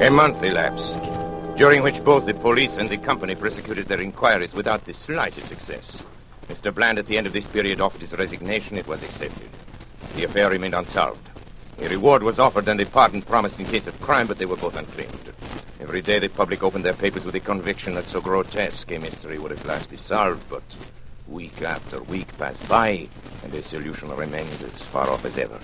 A 0.00 0.08
month 0.08 0.40
elapsed, 0.44 1.02
during 1.56 1.82
which 1.82 2.00
both 2.04 2.26
the 2.26 2.34
police 2.34 2.76
and 2.76 2.88
the 2.88 2.96
company 2.96 3.34
prosecuted 3.34 3.86
their 3.86 4.00
inquiries 4.00 4.54
without 4.54 4.84
the 4.84 4.94
slightest 4.94 5.48
success. 5.48 6.04
Mr. 6.48 6.74
Bland, 6.74 6.98
at 6.98 7.06
the 7.06 7.16
end 7.16 7.26
of 7.26 7.32
this 7.32 7.46
period, 7.46 7.80
offered 7.80 8.00
his 8.00 8.12
resignation. 8.12 8.76
It 8.76 8.86
was 8.86 9.02
accepted. 9.02 9.48
The 10.16 10.24
affair 10.24 10.50
remained 10.50 10.74
unsolved. 10.74 11.28
A 11.80 11.88
reward 11.88 12.22
was 12.22 12.38
offered 12.38 12.68
and 12.68 12.80
a 12.80 12.86
pardon 12.86 13.22
promised 13.22 13.58
in 13.58 13.66
case 13.66 13.86
of 13.86 14.00
crime, 14.00 14.26
but 14.26 14.38
they 14.38 14.46
were 14.46 14.56
both 14.56 14.76
unclaimed. 14.76 15.32
Every 15.80 16.00
day 16.02 16.18
the 16.18 16.28
public 16.28 16.62
opened 16.62 16.84
their 16.84 16.94
papers 16.94 17.24
with 17.24 17.34
the 17.34 17.40
conviction 17.40 17.94
that 17.94 18.04
so 18.04 18.20
grotesque 18.20 18.90
a 18.92 18.98
mystery 18.98 19.38
would 19.38 19.52
at 19.52 19.66
last 19.66 19.90
be 19.90 19.96
solved, 19.96 20.48
but 20.48 20.62
week 21.26 21.62
after 21.62 22.02
week 22.04 22.36
passed 22.38 22.68
by, 22.68 23.08
and 23.42 23.52
the 23.52 23.62
solution 23.62 24.08
remained 24.08 24.62
as 24.62 24.82
far 24.82 25.10
off 25.10 25.24
as 25.24 25.36
ever. 25.36 25.58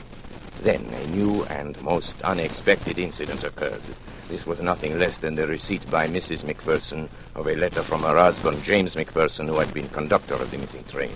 Then 0.62 0.84
a 0.92 1.06
new 1.06 1.44
and 1.44 1.80
most 1.82 2.20
unexpected 2.20 2.98
incident 2.98 3.44
occurred. 3.44 3.80
This 4.28 4.46
was 4.46 4.60
nothing 4.60 4.98
less 4.98 5.16
than 5.16 5.34
the 5.34 5.46
receipt 5.46 5.90
by 5.90 6.06
Mrs. 6.06 6.44
McPherson 6.44 7.08
of 7.34 7.46
a 7.46 7.54
letter 7.54 7.82
from 7.82 8.02
her 8.02 8.16
husband, 8.16 8.62
James 8.62 8.94
McPherson, 8.94 9.48
who 9.48 9.58
had 9.58 9.72
been 9.72 9.88
conductor 9.88 10.34
of 10.34 10.50
the 10.50 10.58
missing 10.58 10.84
train. 10.84 11.14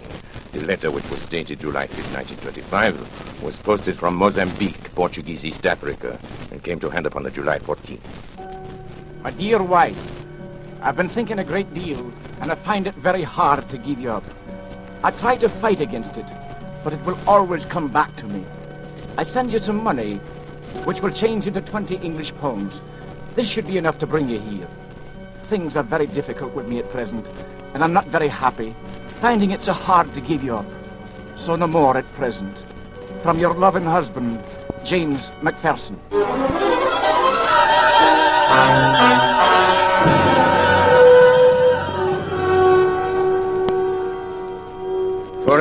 The 0.52 0.64
letter, 0.64 0.90
which 0.90 1.08
was 1.10 1.24
dated 1.26 1.60
July 1.60 1.86
5, 1.88 2.14
1925, 2.14 3.42
was 3.44 3.58
posted 3.58 3.98
from 3.98 4.16
Mozambique, 4.16 4.94
Portuguese 4.94 5.44
East 5.44 5.66
Africa, 5.66 6.18
and 6.50 6.62
came 6.62 6.80
to 6.80 6.88
hand 6.88 7.04
upon 7.04 7.22
the 7.22 7.30
July 7.30 7.58
14th. 7.58 9.22
My 9.22 9.30
dear 9.32 9.62
wife, 9.62 10.24
I've 10.80 10.96
been 10.96 11.10
thinking 11.10 11.38
a 11.38 11.44
great 11.44 11.72
deal, 11.74 12.10
and 12.40 12.50
I 12.50 12.54
find 12.54 12.86
it 12.86 12.94
very 12.94 13.22
hard 13.22 13.68
to 13.68 13.76
give 13.76 14.00
you 14.00 14.10
up. 14.10 14.24
I 15.02 15.10
try 15.10 15.36
to 15.36 15.50
fight 15.50 15.82
against 15.82 16.16
it, 16.16 16.26
but 16.82 16.94
it 16.94 17.04
will 17.04 17.18
always 17.26 17.66
come 17.66 17.88
back 17.88 18.16
to 18.16 18.24
me. 18.24 18.42
I 19.16 19.22
send 19.22 19.52
you 19.52 19.60
some 19.60 19.80
money, 19.80 20.16
which 20.84 21.00
will 21.00 21.12
change 21.12 21.46
into 21.46 21.60
20 21.60 21.96
English 21.96 22.34
pounds. 22.40 22.80
This 23.36 23.48
should 23.48 23.66
be 23.66 23.78
enough 23.78 23.98
to 24.00 24.08
bring 24.08 24.28
you 24.28 24.40
here. 24.40 24.66
Things 25.44 25.76
are 25.76 25.84
very 25.84 26.08
difficult 26.08 26.52
with 26.52 26.68
me 26.68 26.80
at 26.80 26.90
present, 26.90 27.24
and 27.74 27.84
I'm 27.84 27.92
not 27.92 28.08
very 28.08 28.26
happy, 28.26 28.74
finding 29.20 29.52
it 29.52 29.62
so 29.62 29.72
hard 29.72 30.12
to 30.14 30.20
give 30.20 30.42
you 30.42 30.56
up. 30.56 30.66
So 31.36 31.54
no 31.54 31.68
more 31.68 31.96
at 31.96 32.10
present. 32.14 32.56
From 33.22 33.38
your 33.38 33.54
loving 33.54 33.84
husband, 33.84 34.42
James 34.84 35.22
McPherson. 35.42 36.73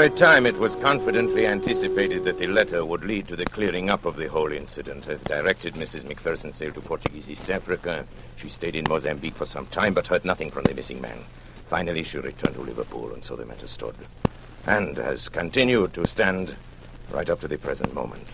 A 0.03 0.09
time, 0.09 0.45
it 0.45 0.57
was 0.57 0.75
confidently 0.75 1.47
anticipated 1.47 2.25
that 2.25 2.37
the 2.37 2.47
letter 2.47 2.83
would 2.83 3.05
lead 3.05 3.25
to 3.25 3.37
the 3.37 3.45
clearing 3.45 3.89
up 3.89 4.03
of 4.03 4.17
the 4.17 4.27
whole 4.27 4.51
incident. 4.51 5.07
As 5.07 5.21
directed, 5.21 5.75
Mrs. 5.75 6.03
McPherson 6.03 6.53
sailed 6.53 6.73
to 6.73 6.81
Portuguese 6.81 7.29
East 7.29 7.49
Africa. 7.49 8.05
She 8.35 8.49
stayed 8.49 8.75
in 8.75 8.83
Mozambique 8.89 9.35
for 9.35 9.45
some 9.45 9.65
time, 9.67 9.93
but 9.93 10.07
heard 10.07 10.25
nothing 10.25 10.49
from 10.49 10.65
the 10.65 10.73
missing 10.73 10.99
man. 10.99 11.19
Finally, 11.69 12.03
she 12.03 12.17
returned 12.17 12.55
to 12.55 12.61
Liverpool, 12.61 13.13
and 13.13 13.23
so 13.23 13.37
the 13.37 13.45
matter 13.45 13.65
stood. 13.65 13.95
And 14.67 14.97
has 14.97 15.29
continued 15.29 15.93
to 15.93 16.05
stand 16.05 16.53
right 17.09 17.29
up 17.29 17.39
to 17.39 17.47
the 17.47 17.57
present 17.57 17.93
moment. 17.93 18.27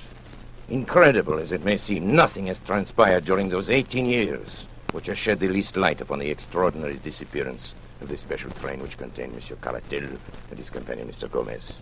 Incredible 0.69 1.37
as 1.37 1.51
it 1.51 1.63
may 1.63 1.77
seem, 1.77 2.15
nothing 2.15 2.47
has 2.47 2.57
transpired 2.65 3.25
during 3.25 3.49
those 3.49 3.69
18 3.69 4.07
years 4.07 4.65
which 4.91 5.05
has 5.05 5.19
shed 5.19 5.39
the 5.39 5.47
least 5.47 5.77
light 5.77 6.01
upon 6.01 6.17
the 6.17 6.31
extraordinary 6.31 6.95
disappearance 7.03 7.75
of 8.01 8.07
the 8.07 8.17
special 8.17 8.51
train 8.51 8.79
which 8.81 8.97
contained 8.97 9.33
Monsieur 9.33 9.57
Caratal 9.57 10.17
and 10.49 10.59
his 10.59 10.69
companion, 10.69 11.07
Mr. 11.07 11.29
Gomez. 11.29 11.73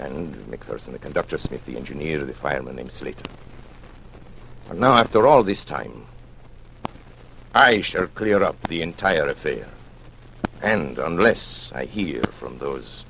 And 0.00 0.34
McPherson, 0.50 0.92
the 0.92 0.98
conductor, 0.98 1.38
Smith, 1.38 1.64
the 1.64 1.76
engineer, 1.76 2.24
the 2.24 2.34
fireman 2.34 2.76
named 2.76 2.92
Slater. 2.92 3.30
And 4.68 4.80
now, 4.80 4.94
after 4.94 5.26
all 5.26 5.42
this 5.42 5.64
time, 5.64 6.04
I 7.54 7.80
shall 7.80 8.06
clear 8.08 8.42
up 8.42 8.60
the 8.68 8.82
entire 8.82 9.28
affair. 9.28 9.66
And 10.60 10.98
unless 10.98 11.72
I 11.74 11.84
hear 11.84 12.22
from 12.22 12.58
those 12.58 13.04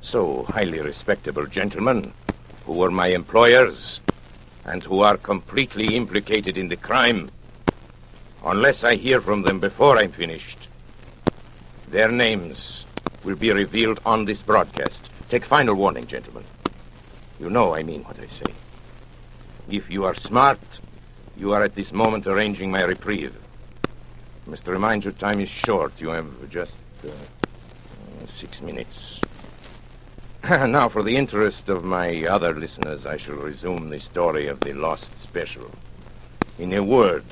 so 0.00 0.44
highly 0.48 0.80
respectable 0.80 1.46
gentlemen 1.46 2.12
who 2.66 2.72
were 2.72 2.90
my 2.90 3.08
employers 3.08 4.00
and 4.64 4.82
who 4.82 5.02
are 5.02 5.16
completely 5.16 5.94
implicated 5.96 6.56
in 6.58 6.68
the 6.68 6.76
crime, 6.76 7.30
unless 8.44 8.82
I 8.82 8.96
hear 8.96 9.20
from 9.20 9.42
them 9.42 9.60
before 9.60 9.98
I'm 9.98 10.12
finished, 10.12 10.68
their 11.92 12.10
names 12.10 12.86
will 13.22 13.36
be 13.36 13.52
revealed 13.52 14.00
on 14.06 14.24
this 14.24 14.42
broadcast. 14.42 15.10
Take 15.28 15.44
final 15.44 15.74
warning, 15.74 16.06
gentlemen. 16.06 16.42
You 17.38 17.50
know 17.50 17.74
I 17.74 17.82
mean 17.82 18.02
what 18.04 18.18
I 18.18 18.26
say. 18.28 18.52
If 19.68 19.90
you 19.90 20.04
are 20.04 20.14
smart, 20.14 20.58
you 21.36 21.52
are 21.52 21.62
at 21.62 21.74
this 21.74 21.92
moment 21.92 22.26
arranging 22.26 22.70
my 22.70 22.82
reprieve. 22.82 23.34
I 24.46 24.50
must 24.50 24.66
remind 24.66 25.04
you, 25.04 25.12
time 25.12 25.38
is 25.40 25.50
short. 25.50 25.92
You 26.00 26.08
have 26.08 26.50
just 26.50 26.76
uh, 27.04 27.10
six 28.26 28.62
minutes. 28.62 29.20
now, 30.44 30.88
for 30.88 31.02
the 31.02 31.16
interest 31.16 31.68
of 31.68 31.84
my 31.84 32.24
other 32.24 32.54
listeners, 32.54 33.04
I 33.04 33.18
shall 33.18 33.36
resume 33.36 33.90
the 33.90 34.00
story 34.00 34.46
of 34.46 34.60
the 34.60 34.72
Lost 34.72 35.20
Special. 35.20 35.70
In 36.58 36.72
a 36.72 36.82
word, 36.82 37.24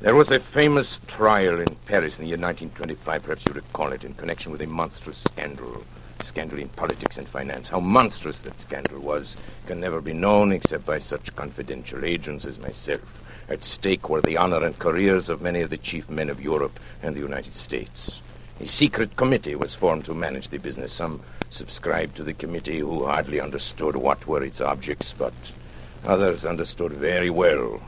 there 0.00 0.14
was 0.14 0.30
a 0.30 0.38
famous 0.38 1.00
trial 1.08 1.58
in 1.58 1.74
Paris 1.86 2.18
in 2.18 2.22
the 2.22 2.28
year 2.28 2.36
1925, 2.36 3.22
perhaps 3.22 3.44
you 3.44 3.52
recall 3.52 3.90
it, 3.90 4.04
in 4.04 4.14
connection 4.14 4.52
with 4.52 4.62
a 4.62 4.66
monstrous 4.66 5.18
scandal. 5.18 5.82
Scandal 6.22 6.60
in 6.60 6.68
politics 6.68 7.18
and 7.18 7.28
finance. 7.28 7.66
How 7.66 7.80
monstrous 7.80 8.38
that 8.40 8.60
scandal 8.60 9.00
was 9.00 9.36
can 9.66 9.80
never 9.80 10.00
be 10.00 10.12
known 10.12 10.52
except 10.52 10.86
by 10.86 10.98
such 10.98 11.34
confidential 11.34 12.04
agents 12.04 12.44
as 12.44 12.60
myself. 12.60 13.02
At 13.48 13.64
stake 13.64 14.08
were 14.08 14.20
the 14.20 14.36
honor 14.36 14.64
and 14.64 14.78
careers 14.78 15.28
of 15.28 15.42
many 15.42 15.62
of 15.62 15.70
the 15.70 15.76
chief 15.76 16.08
men 16.08 16.30
of 16.30 16.40
Europe 16.40 16.78
and 17.02 17.16
the 17.16 17.20
United 17.20 17.54
States. 17.54 18.20
A 18.60 18.68
secret 18.68 19.16
committee 19.16 19.56
was 19.56 19.74
formed 19.74 20.04
to 20.04 20.14
manage 20.14 20.48
the 20.50 20.58
business. 20.58 20.92
Some 20.92 21.22
subscribed 21.50 22.16
to 22.16 22.24
the 22.24 22.34
committee 22.34 22.78
who 22.78 23.04
hardly 23.04 23.40
understood 23.40 23.96
what 23.96 24.28
were 24.28 24.44
its 24.44 24.60
objects, 24.60 25.12
but 25.12 25.34
others 26.04 26.44
understood 26.44 26.92
very 26.92 27.30
well 27.30 27.80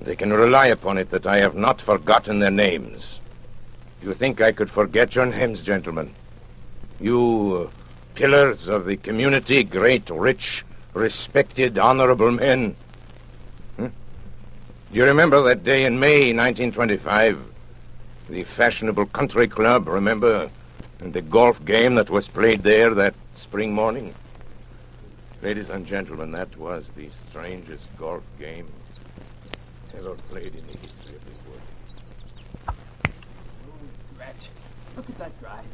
they 0.00 0.16
can 0.16 0.32
rely 0.32 0.66
upon 0.66 0.98
it 0.98 1.10
that 1.10 1.26
I 1.26 1.38
have 1.38 1.54
not 1.54 1.80
forgotten 1.80 2.38
their 2.38 2.50
names. 2.50 3.20
You 4.02 4.14
think 4.14 4.40
I 4.40 4.52
could 4.52 4.70
forget 4.70 5.14
your 5.14 5.26
names, 5.26 5.60
gentlemen? 5.60 6.12
You 7.00 7.68
uh, 7.68 7.70
pillars 8.14 8.68
of 8.68 8.86
the 8.86 8.96
community, 8.96 9.64
great, 9.64 10.08
rich, 10.10 10.64
respected, 10.94 11.78
honorable 11.78 12.30
men. 12.30 12.76
Hmm? 13.76 13.86
Do 13.86 14.98
you 14.98 15.04
remember 15.04 15.42
that 15.42 15.64
day 15.64 15.84
in 15.84 15.98
May 15.98 16.32
1925? 16.32 17.38
The 18.30 18.44
fashionable 18.44 19.06
country 19.06 19.48
club, 19.48 19.88
remember? 19.88 20.50
And 21.00 21.12
the 21.12 21.22
golf 21.22 21.64
game 21.64 21.94
that 21.96 22.10
was 22.10 22.28
played 22.28 22.62
there 22.62 22.90
that 22.94 23.14
spring 23.34 23.72
morning? 23.72 24.14
Ladies 25.42 25.70
and 25.70 25.86
gentlemen, 25.86 26.32
that 26.32 26.56
was 26.56 26.90
the 26.96 27.08
strangest 27.30 27.86
golf 27.96 28.22
game 28.38 28.66
ever 29.98 30.14
played 30.30 30.54
in 30.54 30.64
the 30.66 30.78
history 30.78 31.14
of 31.16 31.24
this 31.24 31.36
world. 31.48 32.76
Wretch, 34.18 34.34
look 34.96 35.08
at 35.08 35.18
that 35.18 35.40
drive. 35.40 35.64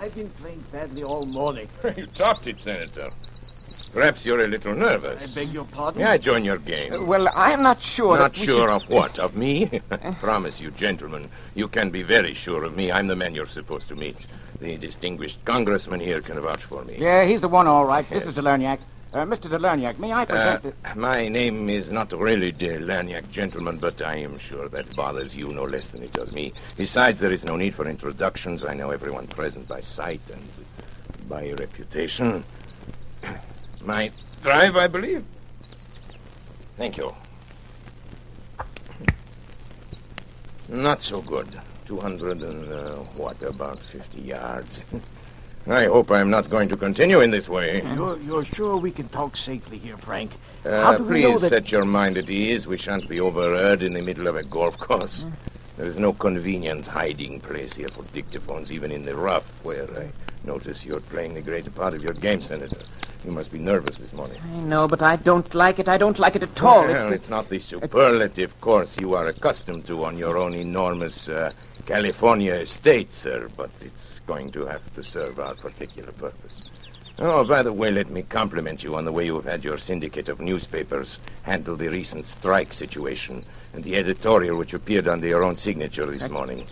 I've 0.00 0.14
been 0.14 0.30
playing 0.30 0.64
badly 0.72 1.02
all 1.02 1.26
morning. 1.26 1.68
you 1.96 2.06
topped 2.06 2.46
it, 2.46 2.60
Senator. 2.60 3.10
Perhaps 3.92 4.24
you're 4.24 4.44
a 4.44 4.48
little 4.48 4.74
nervous. 4.74 5.22
I 5.22 5.34
beg 5.34 5.52
your 5.52 5.64
pardon? 5.64 6.02
May 6.02 6.08
I 6.08 6.18
join 6.18 6.44
your 6.44 6.58
game? 6.58 6.92
Uh, 6.92 7.02
well, 7.02 7.28
I'm 7.34 7.62
not 7.62 7.82
sure. 7.82 8.16
Not 8.18 8.34
that 8.34 8.42
sure 8.44 8.68
should- 8.68 8.70
of 8.70 8.88
what? 8.88 9.18
Of 9.18 9.34
me? 9.36 9.80
I 9.90 10.12
promise 10.12 10.60
you, 10.60 10.70
gentlemen, 10.70 11.28
you 11.54 11.68
can 11.68 11.90
be 11.90 12.02
very 12.02 12.34
sure 12.34 12.64
of 12.64 12.76
me. 12.76 12.92
I'm 12.92 13.06
the 13.06 13.16
man 13.16 13.34
you're 13.34 13.46
supposed 13.46 13.88
to 13.88 13.96
meet. 13.96 14.16
The 14.60 14.76
distinguished 14.76 15.44
congressman 15.44 16.00
here 16.00 16.20
can 16.20 16.40
vouch 16.40 16.64
for 16.64 16.84
me. 16.84 16.96
Yeah, 16.98 17.24
he's 17.24 17.40
the 17.40 17.48
one, 17.48 17.66
all 17.66 17.84
right. 17.84 18.08
This 18.08 18.24
Yes. 18.24 18.36
is 18.36 18.44
Delerniak. 18.44 18.78
Uh, 19.10 19.24
Mr. 19.24 19.48
Delerniak, 19.48 19.98
may 19.98 20.12
I 20.12 20.22
Uh, 20.22 20.26
present 20.26 20.62
the... 20.82 20.94
my 20.94 21.28
name 21.28 21.70
is 21.70 21.90
not 21.90 22.12
really 22.12 22.52
de 22.52 22.78
Laniak, 22.78 23.30
gentlemen, 23.30 23.78
but 23.78 24.02
I 24.02 24.16
am 24.16 24.36
sure 24.36 24.68
that 24.68 24.94
bothers 24.94 25.34
you 25.34 25.48
no 25.48 25.64
less 25.64 25.86
than 25.88 26.02
it 26.02 26.12
does 26.12 26.30
me. 26.30 26.52
Besides, 26.76 27.18
there 27.18 27.32
is 27.32 27.42
no 27.42 27.56
need 27.56 27.74
for 27.74 27.88
introductions. 27.88 28.64
I 28.66 28.74
know 28.74 28.90
everyone 28.90 29.26
present 29.26 29.66
by 29.66 29.80
sight 29.80 30.20
and 30.30 30.42
by 31.26 31.52
reputation. 31.52 32.44
My 33.82 34.10
drive, 34.42 34.76
I 34.76 34.86
believe. 34.86 35.24
Thank 36.76 36.98
you. 36.98 37.14
Not 40.68 41.00
so 41.00 41.22
good. 41.22 41.58
200 41.86 42.42
and, 42.42 42.70
uh, 42.70 42.96
what, 43.16 43.40
about 43.42 43.78
50 43.80 44.20
yards. 44.20 44.80
I 45.68 45.84
hope 45.84 46.10
I'm 46.10 46.30
not 46.30 46.48
going 46.48 46.68
to 46.70 46.76
continue 46.76 47.20
in 47.20 47.30
this 47.30 47.48
way. 47.48 47.82
You're, 47.94 48.18
you're 48.20 48.44
sure 48.44 48.76
we 48.78 48.90
can 48.90 49.08
talk 49.10 49.36
safely 49.36 49.76
here, 49.78 49.96
Frank? 49.98 50.32
How 50.64 50.70
Uh, 50.70 50.96
do 50.98 51.04
we 51.04 51.22
know 51.22 51.32
please 51.32 51.42
that- 51.42 51.48
set 51.50 51.72
your 51.72 51.84
mind 51.84 52.16
at 52.16 52.30
ease. 52.30 52.66
We 52.66 52.78
shan't 52.78 53.08
be 53.08 53.20
overheard 53.20 53.82
in 53.82 53.92
the 53.92 54.00
middle 54.02 54.26
of 54.28 54.36
a 54.36 54.42
golf 54.42 54.78
course. 54.78 55.24
There 55.76 55.86
is 55.86 55.96
no 55.96 56.12
convenient 56.12 56.86
hiding 56.86 57.40
place 57.40 57.74
here 57.74 57.88
for 57.88 58.02
dictaphones, 58.04 58.70
even 58.70 58.90
in 58.90 59.04
the 59.04 59.14
rough, 59.14 59.44
where 59.62 59.86
I 59.96 60.08
notice 60.44 60.84
you're 60.86 61.00
playing 61.00 61.34
the 61.34 61.42
greater 61.42 61.70
part 61.70 61.92
of 61.94 62.02
your 62.02 62.14
game, 62.14 62.40
Senator. 62.40 62.80
You 63.24 63.32
must 63.32 63.50
be 63.52 63.58
nervous 63.58 63.98
this 63.98 64.12
morning. 64.12 64.38
I 64.56 64.60
know, 64.60 64.88
but 64.88 65.02
I 65.02 65.16
don't 65.16 65.52
like 65.54 65.78
it. 65.78 65.88
I 65.88 65.98
don't 65.98 66.18
like 66.18 66.34
it 66.34 66.42
at 66.42 66.62
all. 66.62 66.82
Well, 66.86 66.90
It's- 67.08 67.12
it's 67.20 67.28
not 67.28 67.48
the 67.50 67.60
superlative 67.60 68.58
course 68.60 68.96
you 68.98 69.14
are 69.14 69.26
accustomed 69.26 69.86
to 69.88 70.04
on 70.04 70.16
your 70.16 70.38
own 70.38 70.54
enormous 70.54 71.28
uh, 71.28 71.52
California 71.86 72.54
estate, 72.54 73.12
sir, 73.12 73.48
but 73.56 73.70
it's 73.82 74.07
going 74.28 74.52
to 74.52 74.66
have 74.66 74.82
to 74.94 75.02
serve 75.02 75.40
our 75.40 75.54
particular 75.54 76.12
purpose. 76.12 76.52
Oh, 77.18 77.42
by 77.44 77.62
the 77.64 77.72
way, 77.72 77.90
let 77.90 78.10
me 78.10 78.22
compliment 78.22 78.84
you 78.84 78.94
on 78.94 79.04
the 79.06 79.10
way 79.10 79.24
you've 79.26 79.46
had 79.46 79.64
your 79.64 79.78
syndicate 79.78 80.28
of 80.28 80.38
newspapers 80.38 81.18
handle 81.42 81.74
the 81.76 81.88
recent 81.88 82.26
strike 82.26 82.72
situation 82.72 83.42
and 83.72 83.82
the 83.82 83.96
editorial 83.96 84.56
which 84.56 84.74
appeared 84.74 85.08
under 85.08 85.26
your 85.26 85.42
own 85.42 85.56
signature 85.56 86.06
this 86.06 86.28
morning. 86.28 86.64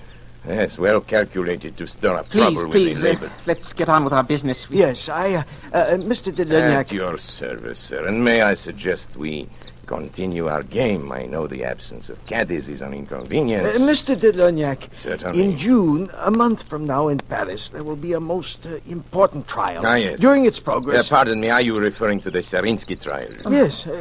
Yes, 0.46 0.78
well 0.78 1.00
calculated 1.00 1.76
to 1.78 1.86
stir 1.88 2.14
up 2.18 2.28
Please, 2.28 2.40
trouble 2.42 2.70
please, 2.70 2.94
with 2.94 3.02
the 3.02 3.08
uh, 3.08 3.12
labor. 3.14 3.32
let's 3.46 3.72
get 3.72 3.88
on 3.88 4.04
with 4.04 4.12
our 4.12 4.22
business. 4.22 4.68
We- 4.68 4.78
Yes, 4.78 5.08
I, 5.08 5.34
uh, 5.34 5.42
uh, 5.72 5.86
Mr. 5.96 6.32
de 6.32 6.44
At 6.54 6.92
your 6.92 7.18
service, 7.18 7.80
sir. 7.80 8.06
And 8.06 8.22
may 8.22 8.42
I 8.42 8.54
suggest 8.54 9.08
we 9.16 9.48
continue 9.86 10.48
our 10.48 10.62
game? 10.62 11.10
I 11.12 11.26
know 11.26 11.46
the 11.46 11.64
absence 11.64 12.08
of 12.08 12.24
caddies 12.26 12.68
is 12.68 12.80
an 12.80 12.92
Uh, 12.92 12.96
inconvenience. 12.96 13.78
Mr. 13.78 14.18
de 14.18 14.32
Lagnac, 14.32 14.88
Certainly. 14.92 15.42
in 15.42 15.56
June, 15.56 16.10
a 16.18 16.30
month 16.30 16.62
from 16.64 16.84
now 16.86 17.08
in 17.08 17.18
Paris, 17.18 17.70
there 17.72 17.84
will 17.84 17.96
be 17.96 18.12
a 18.12 18.20
most 18.20 18.66
uh, 18.66 18.78
important 18.88 19.46
trial. 19.46 19.82
Ah, 19.86 19.94
yes. 19.94 20.18
During 20.20 20.44
its 20.44 20.58
Uh, 20.58 20.62
progress. 20.62 21.08
pardon 21.08 21.40
me, 21.40 21.50
are 21.50 21.62
you 21.62 21.78
referring 21.78 22.20
to 22.20 22.30
the 22.30 22.40
Sarinsky 22.42 23.00
trial? 23.00 23.30
yes, 23.50 23.86
uh, 23.86 23.92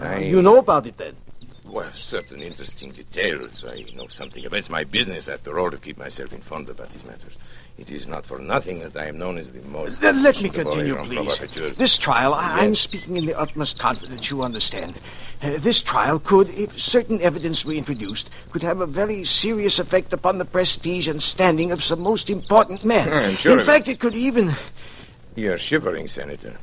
I- 0.00 0.18
you 0.18 0.40
know 0.42 0.56
about 0.58 0.86
it 0.86 0.96
then. 0.98 1.14
Well, 1.68 1.90
certain 1.92 2.40
interesting 2.42 2.90
details. 2.92 3.64
I 3.64 3.84
know 3.94 4.06
something 4.08 4.44
of 4.46 4.52
it. 4.54 4.56
It's 4.58 4.70
my 4.70 4.84
business, 4.84 5.28
after 5.28 5.58
all, 5.58 5.70
to 5.70 5.76
keep 5.76 5.98
myself 5.98 6.32
informed 6.32 6.68
about 6.70 6.90
these 6.92 7.04
matters. 7.04 7.34
It 7.78 7.90
is 7.90 8.08
not 8.08 8.24
for 8.24 8.38
nothing 8.38 8.80
that 8.80 8.96
I 8.96 9.04
am 9.06 9.18
known 9.18 9.36
as 9.36 9.52
the 9.52 9.60
most... 9.68 10.00
Then 10.00 10.22
let 10.22 10.40
me 10.42 10.48
continue, 10.48 10.96
please. 11.04 11.38
This 11.76 11.98
trial, 11.98 12.32
I- 12.32 12.60
I'm 12.60 12.74
speaking 12.74 13.18
in 13.18 13.26
the 13.26 13.38
utmost 13.38 13.78
confidence, 13.78 14.30
you 14.30 14.42
understand. 14.42 14.94
Uh, 15.42 15.58
this 15.58 15.82
trial 15.82 16.18
could, 16.18 16.48
if 16.48 16.80
certain 16.80 17.20
evidence 17.20 17.66
were 17.66 17.74
introduced, 17.74 18.30
could 18.50 18.62
have 18.62 18.80
a 18.80 18.86
very 18.86 19.24
serious 19.26 19.78
effect 19.78 20.14
upon 20.14 20.38
the 20.38 20.46
prestige 20.46 21.06
and 21.06 21.22
standing 21.22 21.70
of 21.70 21.84
some 21.84 22.00
most 22.00 22.30
important 22.30 22.82
men. 22.82 23.12
I'm 23.12 23.36
sure 23.36 23.52
in 23.52 23.58
of 23.58 23.68
it. 23.68 23.70
fact, 23.70 23.88
it 23.88 24.00
could 24.00 24.14
even... 24.14 24.56
You're 25.34 25.58
shivering, 25.58 26.08
Senator. 26.08 26.56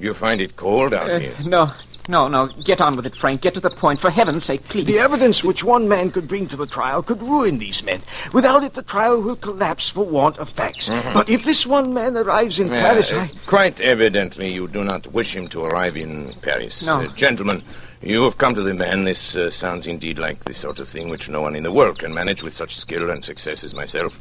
You 0.00 0.14
find 0.14 0.40
it 0.40 0.56
cold 0.56 0.92
out 0.94 1.10
Uh, 1.12 1.18
here? 1.20 1.36
no, 1.44 1.72
no, 2.08 2.26
no. 2.28 2.48
Get 2.64 2.80
on 2.80 2.96
with 2.96 3.06
it, 3.06 3.14
Frank. 3.14 3.42
Get 3.42 3.54
to 3.54 3.60
the 3.60 3.70
point. 3.70 4.00
For 4.00 4.10
heaven's 4.10 4.44
sake, 4.44 4.64
please. 4.64 4.86
The 4.86 4.98
evidence 4.98 5.44
which 5.44 5.62
one 5.62 5.88
man 5.88 6.10
could 6.10 6.26
bring 6.26 6.48
to 6.48 6.56
the 6.56 6.66
trial 6.66 7.02
could 7.02 7.22
ruin 7.22 7.58
these 7.58 7.82
men. 7.82 8.02
Without 8.32 8.64
it, 8.64 8.74
the 8.74 8.82
trial 8.82 9.20
will 9.20 9.36
collapse 9.36 9.90
for 9.90 10.04
want 10.04 10.38
of 10.38 10.48
facts. 10.48 10.88
But 10.88 11.28
if 11.28 11.44
this 11.44 11.66
one 11.66 11.92
man 11.94 12.16
arrives 12.16 12.58
in 12.58 12.68
Yeah, 12.68 12.82
Paris, 12.82 13.12
uh, 13.12 13.18
I... 13.18 13.30
Quite 13.46 13.80
evidently, 13.80 14.52
you 14.52 14.68
do 14.68 14.82
not 14.84 15.06
wish 15.12 15.36
him 15.36 15.48
to 15.48 15.64
arrive 15.64 15.96
in 15.96 16.32
Paris. 16.42 16.86
No. 16.86 17.00
Uh, 17.00 17.14
gentlemen, 17.14 17.62
you 18.02 18.22
have 18.24 18.38
come 18.38 18.54
to 18.54 18.62
the 18.62 18.74
man. 18.74 19.04
This 19.04 19.36
uh, 19.36 19.50
sounds 19.50 19.86
indeed 19.86 20.18
like 20.18 20.44
the 20.44 20.54
sort 20.54 20.78
of 20.78 20.88
thing 20.88 21.08
which 21.08 21.28
no 21.28 21.42
one 21.42 21.56
in 21.56 21.62
the 21.62 21.72
world 21.72 21.98
can 21.98 22.14
manage 22.14 22.42
with 22.42 22.54
such 22.54 22.76
skill 22.76 23.10
and 23.10 23.24
success 23.24 23.62
as 23.62 23.74
myself. 23.74 24.18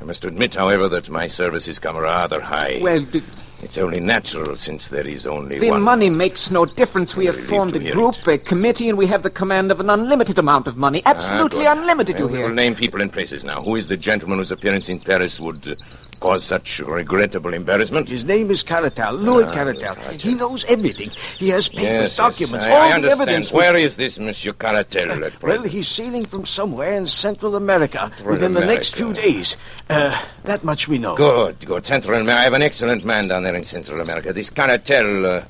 I 0.00 0.04
must 0.04 0.24
admit, 0.24 0.54
however, 0.54 0.88
that 0.90 1.08
my 1.08 1.26
services 1.26 1.78
come 1.78 1.96
rather 1.96 2.40
high. 2.40 2.78
Well, 2.80 3.04
the, 3.04 3.22
It's 3.60 3.76
only 3.76 3.98
natural 4.00 4.54
since 4.54 4.88
there 4.88 5.06
is 5.06 5.26
only 5.26 5.58
the 5.58 5.70
one. 5.70 5.82
money 5.82 6.08
makes 6.10 6.48
no 6.50 6.64
difference. 6.64 7.16
We 7.16 7.26
have 7.26 7.38
formed 7.46 7.74
a 7.74 7.90
group, 7.90 8.16
it. 8.26 8.34
a 8.34 8.38
committee, 8.38 8.88
and 8.88 8.96
we 8.96 9.06
have 9.08 9.24
the 9.24 9.30
command 9.30 9.72
of 9.72 9.80
an 9.80 9.90
unlimited 9.90 10.38
amount 10.38 10.68
of 10.68 10.76
money. 10.76 11.02
Absolutely 11.04 11.66
Ah, 11.66 11.72
unlimited, 11.72 12.14
Well, 12.16 12.22
you 12.22 12.28
hear? 12.28 12.38
We 12.44 12.48
will 12.50 12.54
name 12.54 12.76
people 12.76 13.02
and 13.02 13.12
places 13.12 13.44
now. 13.44 13.60
Who 13.62 13.74
is 13.74 13.88
the 13.88 13.96
gentleman 13.96 14.38
whose 14.38 14.52
appearance 14.52 14.88
in 14.88 15.00
Paris 15.00 15.40
would 15.40 15.66
uh, 15.66 15.74
cause 16.20 16.44
such 16.44 16.80
regrettable 16.80 17.54
embarrassment? 17.54 18.08
His 18.08 18.24
name 18.24 18.50
is 18.50 18.62
Caratal, 18.62 19.12
Louis 19.14 19.44
Ah, 19.44 19.52
Caratal. 19.54 19.96
He 20.20 20.34
knows 20.34 20.64
everything. 20.64 21.10
He 21.38 21.48
has 21.50 21.68
papers, 21.68 21.84
Yes, 21.84 22.02
yes, 22.02 22.16
documents, 22.16 22.66
I, 22.66 22.70
all 22.70 22.76
I 22.82 22.88
the 22.88 22.94
understand. 22.94 23.20
evidence. 23.22 23.52
Where 23.52 23.76
is 23.76 23.96
this 23.96 24.18
Monsieur 24.18 24.52
Caratal 24.52 25.24
at 25.24 25.42
Well, 25.42 25.62
he's 25.62 25.88
sailing 25.88 26.24
from 26.24 26.46
somewhere 26.46 26.92
in 26.92 27.06
Central 27.06 27.56
America 27.56 28.10
Central 28.16 28.30
within 28.34 28.54
the 28.54 28.64
next 28.64 28.94
few 28.96 29.12
days. 29.12 29.56
Uh, 29.88 30.20
that 30.44 30.64
much 30.64 30.88
we 30.88 30.98
know. 30.98 31.16
Good, 31.16 31.64
good. 31.64 31.86
Central 31.86 32.14
America. 32.20 32.40
I 32.40 32.44
have 32.44 32.52
an 32.54 32.62
excellent 32.62 33.04
man 33.04 33.28
down 33.28 33.42
there 33.44 33.54
in 33.54 33.64
Central 33.64 34.00
America. 34.00 34.32
This 34.32 34.50
Caratal... 34.50 35.26
uh, 35.26 35.44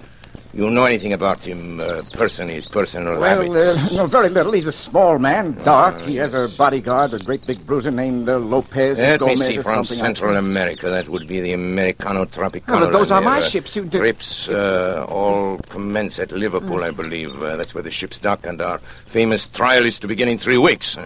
you 0.55 0.71
know 0.71 0.85
anything 0.85 1.12
about 1.12 1.45
him, 1.45 1.78
uh, 1.81 2.02
person, 2.12 2.49
his 2.49 2.67
personal 2.67 3.19
Well, 3.21 3.43
habits? 3.55 3.93
uh, 3.93 3.97
no, 3.97 4.07
very 4.07 4.28
little. 4.28 4.52
He's 4.52 4.67
a 4.67 4.73
small 4.73 5.19
man, 5.19 5.52
dark. 5.64 5.97
Ah, 5.99 6.05
he 6.07 6.17
has 6.17 6.35
a 6.35 6.49
bodyguard, 6.57 7.12
a 7.14 7.19
great 7.19 7.47
big 7.47 7.64
bruiser 7.67 7.90
named 7.90 8.28
uh, 8.28 8.38
Lopez 8.38 8.99
Let 8.99 9.21
me 9.21 9.37
see, 9.37 9.59
from. 9.59 9.85
Central 9.85 10.37
America, 10.37 10.88
that 10.88 11.09
would 11.09 11.28
be 11.28 11.40
the 11.40 11.52
Americano 11.52 12.25
Tropicano. 12.25 12.88
Oh, 12.88 12.90
those 12.90 13.11
are 13.11 13.21
my 13.21 13.38
uh, 13.38 13.43
ships. 13.43 13.76
You 13.76 13.85
do- 13.85 13.99
Trips 13.99 14.49
uh, 14.49 15.05
all 15.09 15.59
commence 15.69 16.19
at 16.19 16.33
Liverpool, 16.33 16.83
I 16.83 16.90
believe. 16.90 17.43
Uh, 17.43 17.57
that's 17.57 17.75
where 17.75 17.83
the 17.83 17.90
ships 17.90 18.19
dock, 18.19 18.47
and 18.47 18.61
our 18.62 18.78
famous 19.07 19.47
trial 19.47 19.85
is 19.85 19.99
to 20.00 20.09
begin 20.09 20.28
in 20.28 20.38
three 20.38 20.59
weeks. 20.59 20.96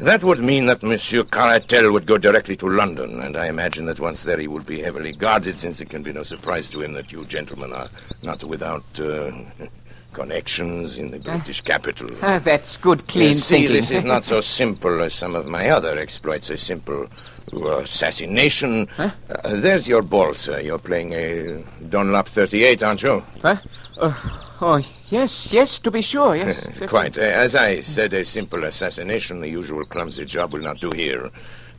That 0.00 0.24
would 0.24 0.40
mean 0.40 0.64
that 0.66 0.82
Monsieur 0.82 1.24
Caratal 1.24 1.92
would 1.92 2.06
go 2.06 2.16
directly 2.16 2.56
to 2.56 2.66
London, 2.68 3.20
and 3.20 3.36
I 3.36 3.46
imagine 3.48 3.84
that 3.86 4.00
once 4.00 4.22
there 4.22 4.38
he 4.38 4.48
would 4.48 4.64
be 4.64 4.80
heavily 4.80 5.12
guarded, 5.12 5.58
since 5.58 5.80
it 5.80 5.90
can 5.90 6.02
be 6.02 6.10
no 6.12 6.22
surprise 6.22 6.68
to 6.70 6.80
him 6.80 6.94
that 6.94 7.12
you 7.12 7.24
gentlemen 7.26 7.72
are 7.74 7.88
not 8.22 8.42
without 8.42 8.82
uh, 8.98 9.30
connections 10.14 10.96
in 10.96 11.10
the 11.10 11.18
British 11.18 11.60
capital. 11.60 12.08
Ah, 12.22 12.38
that's 12.38 12.78
good, 12.78 13.06
clean 13.08 13.28
You 13.30 13.34
see, 13.34 13.54
thinking. 13.66 13.72
this 13.76 13.90
is 13.90 14.04
not 14.04 14.24
so 14.24 14.40
simple 14.60 15.02
as 15.02 15.12
some 15.14 15.34
of 15.34 15.46
my 15.46 15.68
other 15.68 15.98
exploits. 15.98 16.48
A 16.48 16.56
simple 16.56 17.06
uh, 17.52 17.76
assassination. 17.78 18.88
Uh, 18.96 19.10
there's 19.44 19.86
your 19.86 20.02
ball, 20.02 20.32
sir. 20.32 20.60
You're 20.60 20.78
playing 20.78 21.12
a 21.12 21.62
Dunlop 21.90 22.28
38, 22.28 22.82
aren't 22.82 23.02
you? 23.02 23.22
Huh? 23.42 23.56
Uh, 23.98 24.14
oh, 24.60 24.80
yes, 25.08 25.52
yes, 25.52 25.78
to 25.78 25.90
be 25.90 26.02
sure, 26.02 26.36
yes. 26.36 26.80
Quite. 26.88 27.18
Uh, 27.18 27.22
as 27.22 27.54
I 27.54 27.80
said, 27.82 28.12
a 28.14 28.24
simple 28.24 28.64
assassination, 28.64 29.40
the 29.40 29.48
usual 29.48 29.84
clumsy 29.84 30.24
job, 30.24 30.52
will 30.52 30.60
not 30.62 30.80
do 30.80 30.90
here. 30.94 31.30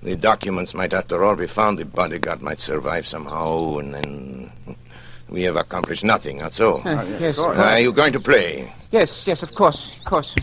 The 0.03 0.15
documents 0.15 0.73
might, 0.73 0.93
after 0.93 1.23
all, 1.23 1.35
be 1.35 1.47
found. 1.47 1.77
The 1.77 1.85
bodyguard 1.85 2.41
might 2.41 2.59
survive 2.59 3.05
somehow, 3.05 3.77
and 3.77 3.93
then 3.93 4.51
we 5.29 5.43
have 5.43 5.55
accomplished 5.55 6.03
nothing. 6.03 6.37
That's 6.37 6.59
all. 6.59 6.85
Uh, 6.87 7.03
yes, 7.19 7.37
Are 7.37 7.79
you 7.79 7.91
going 7.93 8.13
to 8.13 8.19
play? 8.19 8.73
yes, 8.91 9.27
yes, 9.27 9.43
of 9.43 9.53
course, 9.53 9.95
of 9.99 10.05
course. 10.05 10.35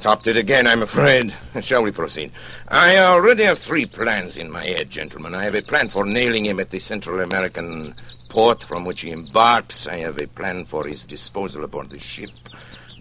Topped 0.00 0.26
it 0.26 0.36
again, 0.36 0.66
I'm 0.66 0.82
afraid. 0.82 1.34
Shall 1.60 1.82
we 1.82 1.90
proceed? 1.90 2.32
I 2.68 2.96
already 2.98 3.44
have 3.44 3.58
three 3.58 3.84
plans 3.84 4.38
in 4.38 4.50
my 4.50 4.64
head, 4.66 4.88
gentlemen. 4.88 5.34
I 5.34 5.44
have 5.44 5.54
a 5.54 5.60
plan 5.62 5.90
for 5.90 6.06
nailing 6.06 6.46
him 6.46 6.58
at 6.58 6.70
the 6.70 6.78
Central 6.78 7.20
American 7.20 7.94
port 8.30 8.64
from 8.64 8.84
which 8.84 9.02
he 9.02 9.10
embarks. 9.10 9.86
I 9.86 9.96
have 9.98 10.18
a 10.18 10.26
plan 10.26 10.64
for 10.64 10.86
his 10.86 11.04
disposal 11.04 11.64
aboard 11.64 11.90
the 11.90 11.98
ship. 11.98 12.30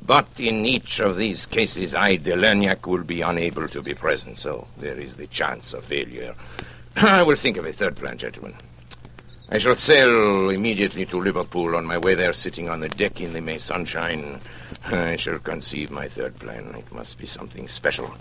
But 0.01 0.27
in 0.39 0.65
each 0.65 0.99
of 0.99 1.17
these 1.17 1.45
cases, 1.45 1.93
I, 1.93 2.17
Delagnac, 2.17 2.87
will 2.87 3.03
be 3.03 3.21
unable 3.21 3.67
to 3.69 3.81
be 3.81 3.93
present, 3.93 4.37
so 4.37 4.67
there 4.77 4.99
is 4.99 5.15
the 5.15 5.27
chance 5.27 5.73
of 5.73 5.85
failure. 5.85 6.33
I 6.95 7.21
will 7.21 7.35
think 7.35 7.57
of 7.57 7.65
a 7.65 7.71
third 7.71 7.95
plan, 7.95 8.17
gentlemen. 8.17 8.55
I 9.51 9.59
shall 9.59 9.75
sail 9.75 10.49
immediately 10.49 11.05
to 11.05 11.21
Liverpool. 11.21 11.75
On 11.75 11.85
my 11.85 11.97
way 11.97 12.15
there, 12.15 12.33
sitting 12.33 12.67
on 12.69 12.79
the 12.79 12.89
deck 12.89 13.21
in 13.21 13.33
the 13.33 13.41
May 13.41 13.59
sunshine, 13.59 14.39
I 14.85 15.15
shall 15.15 15.39
conceive 15.39 15.91
my 15.91 16.07
third 16.07 16.37
plan. 16.39 16.73
It 16.75 16.91
must 16.91 17.19
be 17.19 17.27
something 17.27 17.67
special. 17.67 18.13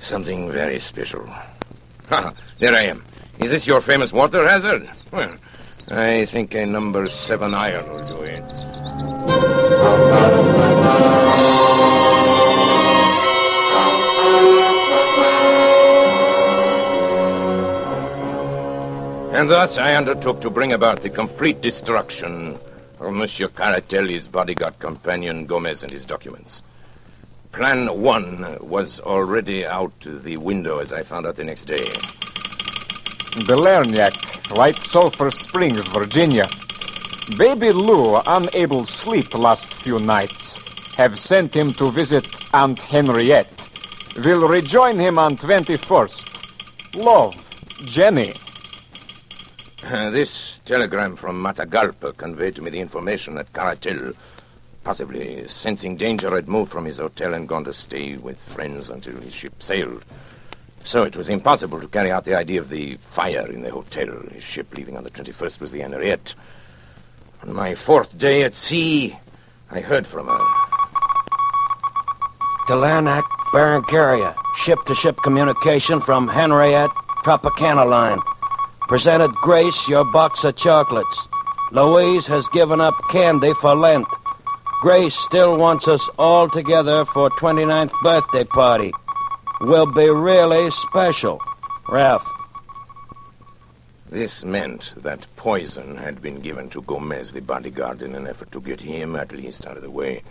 Something 0.00 0.50
very 0.50 0.80
special. 0.80 1.28
Ha! 2.08 2.34
There 2.58 2.74
I 2.74 2.82
am. 2.86 3.04
Is 3.38 3.52
this 3.52 3.68
your 3.68 3.80
famous 3.80 4.12
water 4.12 4.44
hazard? 4.44 4.90
Well, 5.12 5.36
I 5.88 6.24
think 6.26 6.54
a 6.54 6.66
number 6.66 7.08
seven 7.08 7.54
iron 7.54 7.88
will 7.90 8.06
do 8.06 8.22
it. 8.22 8.44
And 19.32 19.48
thus 19.48 19.78
I 19.78 19.94
undertook 19.94 20.40
to 20.42 20.50
bring 20.50 20.72
about 20.74 21.00
the 21.00 21.08
complete 21.08 21.62
destruction 21.62 22.58
of 22.98 23.14
Monsieur 23.14 23.48
Caratelli's 23.48 24.28
bodyguard 24.28 24.78
companion 24.78 25.46
Gomez 25.46 25.82
and 25.82 25.90
his 25.90 26.04
documents. 26.04 26.62
Plan 27.52 28.00
one 28.00 28.58
was 28.60 29.00
already 29.00 29.66
out 29.66 29.92
the 30.04 30.36
window, 30.36 30.78
as 30.78 30.92
I 30.92 31.02
found 31.02 31.26
out 31.26 31.36
the 31.36 31.44
next 31.44 31.64
day. 31.64 31.86
Belerniak, 33.46 34.39
White 34.50 34.78
Sulphur 34.78 35.30
Springs, 35.30 35.86
Virginia. 35.88 36.44
Baby 37.38 37.70
Lou, 37.70 38.16
unable 38.26 38.84
to 38.84 38.92
sleep 38.92 39.32
last 39.34 39.72
few 39.74 40.00
nights, 40.00 40.58
have 40.96 41.18
sent 41.20 41.54
him 41.54 41.72
to 41.74 41.90
visit 41.92 42.26
Aunt 42.52 42.78
Henriette. 42.80 43.68
Will 44.24 44.48
rejoin 44.48 44.98
him 44.98 45.20
on 45.20 45.36
21st. 45.36 46.96
Love, 46.96 47.36
Jenny. 47.84 48.34
Uh, 49.84 50.10
this 50.10 50.58
telegram 50.64 51.14
from 51.14 51.40
Matagalpa 51.40 52.16
conveyed 52.16 52.56
to 52.56 52.62
me 52.62 52.70
the 52.70 52.80
information 52.80 53.36
that 53.36 53.52
Caratal, 53.52 54.14
possibly 54.82 55.46
sensing 55.46 55.96
danger, 55.96 56.34
had 56.34 56.48
moved 56.48 56.72
from 56.72 56.86
his 56.86 56.98
hotel 56.98 57.34
and 57.34 57.48
gone 57.48 57.62
to 57.64 57.72
stay 57.72 58.16
with 58.16 58.40
friends 58.42 58.90
until 58.90 59.14
his 59.20 59.32
ship 59.32 59.62
sailed. 59.62 60.04
So 60.90 61.04
it 61.04 61.16
was 61.16 61.28
impossible 61.28 61.80
to 61.80 61.86
carry 61.86 62.10
out 62.10 62.24
the 62.24 62.34
idea 62.34 62.60
of 62.60 62.68
the 62.68 62.96
fire 62.96 63.46
in 63.46 63.62
the 63.62 63.70
hotel. 63.70 64.08
His 64.32 64.42
ship 64.42 64.76
leaving 64.76 64.96
on 64.96 65.04
the 65.04 65.10
21st 65.12 65.60
was 65.60 65.70
the 65.70 65.82
Henriette. 65.82 66.34
On 67.44 67.54
my 67.54 67.76
fourth 67.76 68.18
day 68.18 68.42
at 68.42 68.56
sea, 68.56 69.16
I 69.70 69.78
heard 69.78 70.04
from 70.04 70.26
her. 70.26 70.44
Delanac, 72.66 73.22
Barrancaria. 73.52 74.34
Ship-to-ship 74.56 75.16
communication 75.22 76.00
from 76.00 76.26
Henriette 76.26 76.90
Tropicana 77.22 77.88
Line. 77.88 78.18
Presented 78.88 79.30
Grace 79.42 79.86
your 79.86 80.04
box 80.10 80.42
of 80.42 80.56
chocolates. 80.56 81.28
Louise 81.70 82.26
has 82.26 82.48
given 82.48 82.80
up 82.80 82.94
candy 83.12 83.54
for 83.60 83.76
Lent. 83.76 84.08
Grace 84.80 85.14
still 85.14 85.56
wants 85.56 85.86
us 85.86 86.10
all 86.18 86.48
together 86.48 87.04
for 87.04 87.30
29th 87.30 87.92
birthday 88.02 88.42
party. 88.42 88.92
Will 89.60 89.92
be 89.92 90.08
really 90.08 90.70
special. 90.70 91.38
Ralph. 91.86 92.26
This 94.08 94.42
meant 94.42 94.94
that 94.96 95.26
poison 95.36 95.98
had 95.98 96.22
been 96.22 96.40
given 96.40 96.70
to 96.70 96.80
Gomez, 96.80 97.32
the 97.32 97.42
bodyguard, 97.42 98.02
in 98.02 98.14
an 98.14 98.26
effort 98.26 98.50
to 98.52 98.60
get 98.60 98.80
him 98.80 99.16
at 99.16 99.32
least 99.32 99.66
out 99.66 99.76
of 99.76 99.82
the 99.82 99.90
way. 99.90 100.22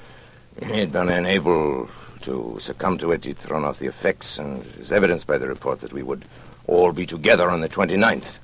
He 0.60 0.80
had 0.80 0.92
been 0.92 1.10
unable 1.10 1.88
to 2.22 2.58
succumb 2.60 2.98
to 2.98 3.12
it. 3.12 3.24
He'd 3.24 3.38
thrown 3.38 3.65
off 3.65 3.78
the 3.78 3.86
effects, 3.86 4.39
and 4.39 4.65
is 4.80 4.92
evidenced 4.92 5.28
by 5.28 5.38
the 5.38 5.48
report 5.48 5.82
that 5.82 5.94
we 5.94 6.02
would 6.02 6.26
all 6.65 6.92
be 6.92 7.06
together 7.06 7.52
on 7.52 7.62
the 7.62 7.70
29th. 7.70 8.39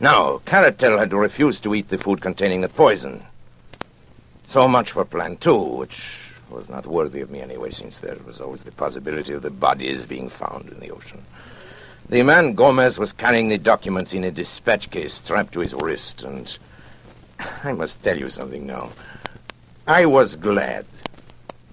Now, 0.00 0.40
Caratal 0.46 0.98
had 0.98 1.12
refused 1.12 1.62
to 1.64 1.74
eat 1.74 1.90
the 1.90 1.98
food 1.98 2.22
containing 2.22 2.62
the 2.62 2.68
poison. 2.70 3.22
So 4.48 4.66
much 4.68 4.92
for 4.92 5.04
Plan 5.04 5.36
2, 5.36 5.54
which 5.54 6.23
was 6.54 6.68
not 6.68 6.86
worthy 6.86 7.20
of 7.20 7.30
me 7.30 7.40
anyway, 7.40 7.70
since 7.70 7.98
there 7.98 8.16
was 8.24 8.40
always 8.40 8.62
the 8.62 8.72
possibility 8.72 9.32
of 9.32 9.42
the 9.42 9.50
bodies 9.50 10.06
being 10.06 10.28
found 10.28 10.70
in 10.70 10.80
the 10.80 10.90
ocean. 10.90 11.22
The 12.08 12.22
man 12.22 12.54
Gomez 12.54 12.98
was 12.98 13.12
carrying 13.12 13.48
the 13.48 13.58
documents 13.58 14.12
in 14.12 14.24
a 14.24 14.30
dispatch 14.30 14.90
case 14.90 15.14
strapped 15.14 15.54
to 15.54 15.60
his 15.60 15.74
wrist, 15.74 16.22
and 16.22 16.56
I 17.64 17.72
must 17.72 18.02
tell 18.02 18.18
you 18.18 18.30
something 18.30 18.66
now. 18.66 18.90
I 19.86 20.06
was 20.06 20.36
glad, 20.36 20.86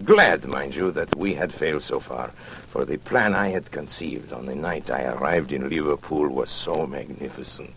glad, 0.03 0.45
mind 0.45 0.75
you, 0.75 0.91
that 0.91 1.15
we 1.15 1.33
had 1.33 1.53
failed 1.53 1.83
so 1.83 1.99
far, 1.99 2.29
for 2.67 2.85
the 2.85 2.97
plan 2.97 3.33
I 3.33 3.49
had 3.49 3.71
conceived 3.71 4.33
on 4.33 4.45
the 4.45 4.55
night 4.55 4.89
I 4.89 5.03
arrived 5.03 5.51
in 5.51 5.69
Liverpool 5.69 6.29
was 6.29 6.49
so 6.49 6.85
magnificent, 6.87 7.73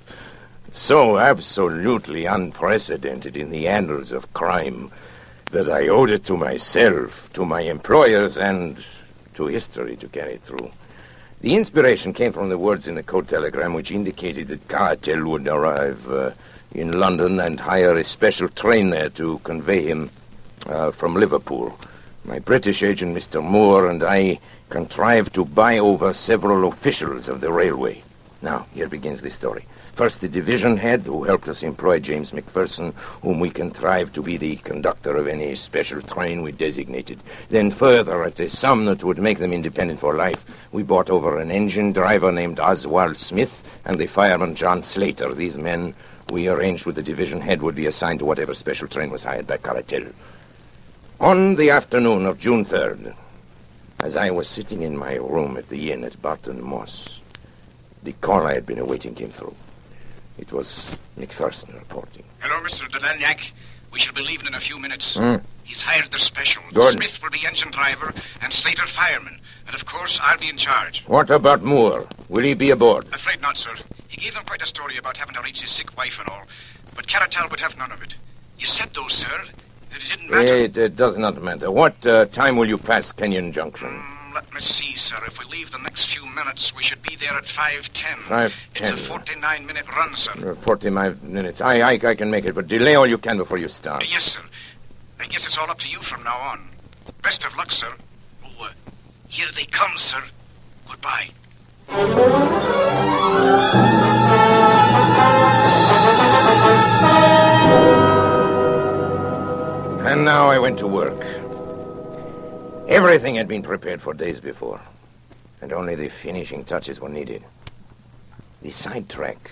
so 0.73 1.19
absolutely 1.19 2.27
unprecedented 2.27 3.37
in 3.37 3.51
the 3.51 3.69
annals 3.69 4.13
of 4.13 4.33
crime, 4.33 4.91
that 5.51 5.71
I 5.71 5.89
owed 5.89 6.11
it 6.11 6.25
to 6.25 6.37
myself, 6.37 7.31
to 7.35 7.45
my 7.45 7.63
employers, 7.63 8.39
and 8.39 8.77
to 9.35 9.47
history 9.47 9.97
to 9.97 10.09
carry 10.09 10.35
it 10.35 10.43
through. 10.43 10.71
The 11.41 11.55
inspiration 11.57 12.13
came 12.13 12.33
from 12.33 12.49
the 12.49 12.59
words 12.59 12.89
in 12.89 12.95
the 12.95 13.03
code 13.03 13.29
telegram 13.29 13.75
which 13.75 13.91
indicated 13.91 14.49
that 14.49 14.67
Caratal 14.69 15.25
would 15.29 15.47
arrive 15.47 16.11
uh, 16.11 16.31
in 16.75 16.93
London 16.93 17.39
and 17.41 17.61
hire 17.61 17.95
a 17.95 18.05
special 18.05 18.49
train 18.49 18.91
there 18.91 19.11
to 19.11 19.39
convey 19.41 19.83
him 19.83 20.11
uh, 20.67 20.91
from 20.91 21.15
Liverpool. 21.15 21.79
My 22.25 22.39
British 22.39 22.83
agent, 22.83 23.15
Mr. 23.15 23.43
Moore, 23.43 23.91
and 23.91 24.03
I 24.03 24.41
contrived 24.71 25.35
to 25.35 25.45
buy 25.45 25.79
over 25.79 26.13
several 26.13 26.67
officials 26.67 27.29
of 27.29 27.41
the 27.41 27.53
railway. 27.53 28.03
Now, 28.41 28.67
here 28.73 28.89
begins 28.89 29.21
the 29.21 29.31
story. 29.31 29.67
First, 29.95 30.21
the 30.21 30.29
division 30.29 30.77
head, 30.77 31.03
who 31.03 31.23
helped 31.23 31.47
us 31.47 31.63
employ 31.63 32.01
James 32.01 32.33
McPherson, 32.33 32.93
whom 33.23 33.39
we 33.39 33.49
contrived 33.49 34.13
to 34.15 34.23
be 34.23 34.37
the 34.37 34.57
conductor 34.57 35.17
of 35.17 35.29
any 35.29 35.55
special 35.55 36.03
train 36.03 36.43
we 36.43 36.51
designated. 36.51 37.23
Then, 37.49 37.71
further, 37.71 38.25
at 38.25 38.41
a 38.41 38.49
sum 38.49 38.87
that 38.87 39.05
would 39.05 39.19
make 39.19 39.39
them 39.39 39.53
independent 39.53 40.01
for 40.01 40.17
life, 40.17 40.45
we 40.73 40.83
bought 40.83 41.11
over 41.11 41.39
an 41.39 41.53
engine 41.53 41.93
driver 41.93 42.33
named 42.33 42.59
Oswald 42.59 43.17
Smith 43.17 43.63
and 43.85 43.97
the 43.97 44.09
fireman 44.09 44.57
John 44.57 44.83
Slater. 44.83 45.33
These 45.33 45.59
men, 45.59 45.95
we 46.33 46.49
arranged 46.49 46.87
with 46.87 46.97
the 46.97 47.03
division 47.03 47.41
head, 47.41 47.63
would 47.63 47.77
be 47.77 47.87
assigned 47.87 48.19
to 48.19 48.25
whatever 48.25 48.53
special 48.53 48.89
train 48.89 49.11
was 49.11 49.23
hired 49.23 49.47
by 49.47 49.59
Caratal. 49.59 50.11
On 51.21 51.55
the 51.55 51.71
afternoon 51.71 52.27
of 52.27 52.41
June 52.41 52.65
3rd, 52.65 53.15
as 54.01 54.17
I 54.17 54.31
was 54.31 54.49
sitting 54.49 54.83
in 54.83 54.97
my 54.97 55.15
room 55.15 55.57
at 55.57 55.69
the 55.69 55.93
inn 55.93 56.03
at 56.03 56.21
Barton 56.21 56.61
Moss, 56.61 57.21
the 58.03 58.13
call 58.15 58.45
I 58.45 58.55
had 58.55 58.67
been 58.67 58.81
awaiting 58.81 59.15
came 59.15 59.31
through. 59.31 59.55
It 60.39 60.53
was 60.53 60.97
McPherson 61.19 61.75
reporting. 61.75 62.25
Hello, 62.41 62.61
Mr. 62.63 62.89
Delanyak. 62.91 63.53
We 63.93 63.99
shall 64.01 64.15
be 64.15 64.23
leaving 64.23 64.47
in 64.47 64.55
a 64.55 64.61
few 64.61 64.79
minutes. 64.79 65.17
Hmm. 65.17 65.37
He's 65.63 65.83
hired 65.83 66.11
the 66.11 66.19
special. 66.19 66.63
Good. 66.73 66.95
Smith 66.95 67.23
will 67.23 67.31
be 67.31 67.47
engine 67.47 67.71
driver 67.71 68.13
and 68.43 68.53
Slater 68.53 68.87
fireman. 68.87 69.41
And 69.67 69.75
of 69.75 69.87
course, 69.87 70.21
I'll 70.23 70.39
be 70.39 70.49
in 70.49 70.57
charge. 70.57 71.05
What 71.07 71.31
about 71.31 71.63
Moore? 71.63 72.07
Will 72.29 72.45
he 72.45 72.55
be 72.55 72.71
aboard? 72.71 73.07
Afraid 73.15 73.41
not, 73.41 73.57
sir. 73.57 73.75
He 74.09 74.21
gave 74.21 74.35
them 74.35 74.45
quite 74.45 74.63
a 74.63 74.67
story 74.67 74.97
about 74.99 75.17
having 75.17 75.35
to 75.35 75.43
reach 75.43 75.63
his 75.63 75.71
sick 75.71 75.97
wife 75.97 76.19
and 76.19 76.29
all. 76.29 76.43
But 76.95 77.07
Caratal 77.07 77.49
would 77.51 77.61
have 77.61 77.77
none 77.79 77.93
of 77.93 78.03
it. 78.03 78.15
You 78.59 78.67
said, 78.67 78.91
though, 78.95 79.09
sir, 79.09 79.45
that 79.91 80.03
it 80.03 80.09
didn't 80.09 80.31
matter. 80.31 80.55
It, 80.55 80.77
it 80.77 80.97
does 80.97 81.17
not 81.17 81.43
matter. 81.43 81.71
What 81.71 82.07
uh, 82.07 82.27
time 82.27 82.57
will 82.57 82.69
you 82.69 82.79
pass 82.79 83.11
Kenyon 83.13 83.53
Junction? 83.53 83.89
Mm, 83.89 84.24
let 84.35 84.53
me 84.53 84.61
see, 84.61 84.97
sir. 84.97 85.17
If 85.27 85.39
we 85.39 85.45
leave 85.47 85.71
the 85.71 85.79
next 85.79 86.07
few 86.07 86.27
minutes, 86.27 86.75
we 86.75 86.83
should 86.83 87.03
be 87.03 87.15
there 87.17 87.33
at 87.35 87.45
5.10. 87.45 88.17
5:10. 88.27 88.53
It's 88.75 88.91
a 88.91 88.95
49-minute 88.95 89.89
run, 89.95 90.17
sir. 90.17 90.33
Uh, 90.51 90.55
45 90.57 91.23
minutes. 91.23 91.61
I, 91.61 91.79
I, 91.79 91.93
I 91.93 92.15
can 92.15 92.31
make 92.31 92.45
it, 92.45 92.55
but 92.55 92.67
delay 92.67 92.97
all 92.97 93.07
you 93.07 93.19
can 93.19 93.37
before 93.39 93.59
you 93.59 93.69
start. 93.69 94.03
Uh, 94.03 94.07
yes, 94.11 94.25
sir. 94.25 94.41
I 95.21 95.27
guess 95.27 95.47
it's 95.47 95.57
all 95.57 95.71
up 95.71 95.79
to 95.79 95.89
you 95.89 96.03
from 96.03 96.25
now 96.25 96.37
on. 96.37 96.69
Best 97.23 97.45
of 97.45 97.57
luck, 97.57 97.71
sir. 97.71 97.93
Oh, 98.45 98.65
uh, 98.65 98.71
here 99.29 99.47
they 99.55 99.65
come, 99.67 99.97
sir. 99.97 100.23
Goodbye. 100.89 101.31
And 110.07 110.25
now 110.25 110.51
I 110.51 110.59
went 110.59 110.79
to 110.81 110.87
work. 110.87 111.44
Everything 112.87 113.35
had 113.37 113.49
been 113.49 113.63
prepared 113.63 114.03
for 114.03 114.13
days 114.13 114.41
before, 114.41 114.79
and 115.63 115.73
only 115.73 115.95
the 115.95 116.11
finishing 116.11 116.65
touches 116.65 117.01
were 117.01 117.09
needed. 117.09 117.43
The 118.61 118.71
sidetrack, 118.71 119.51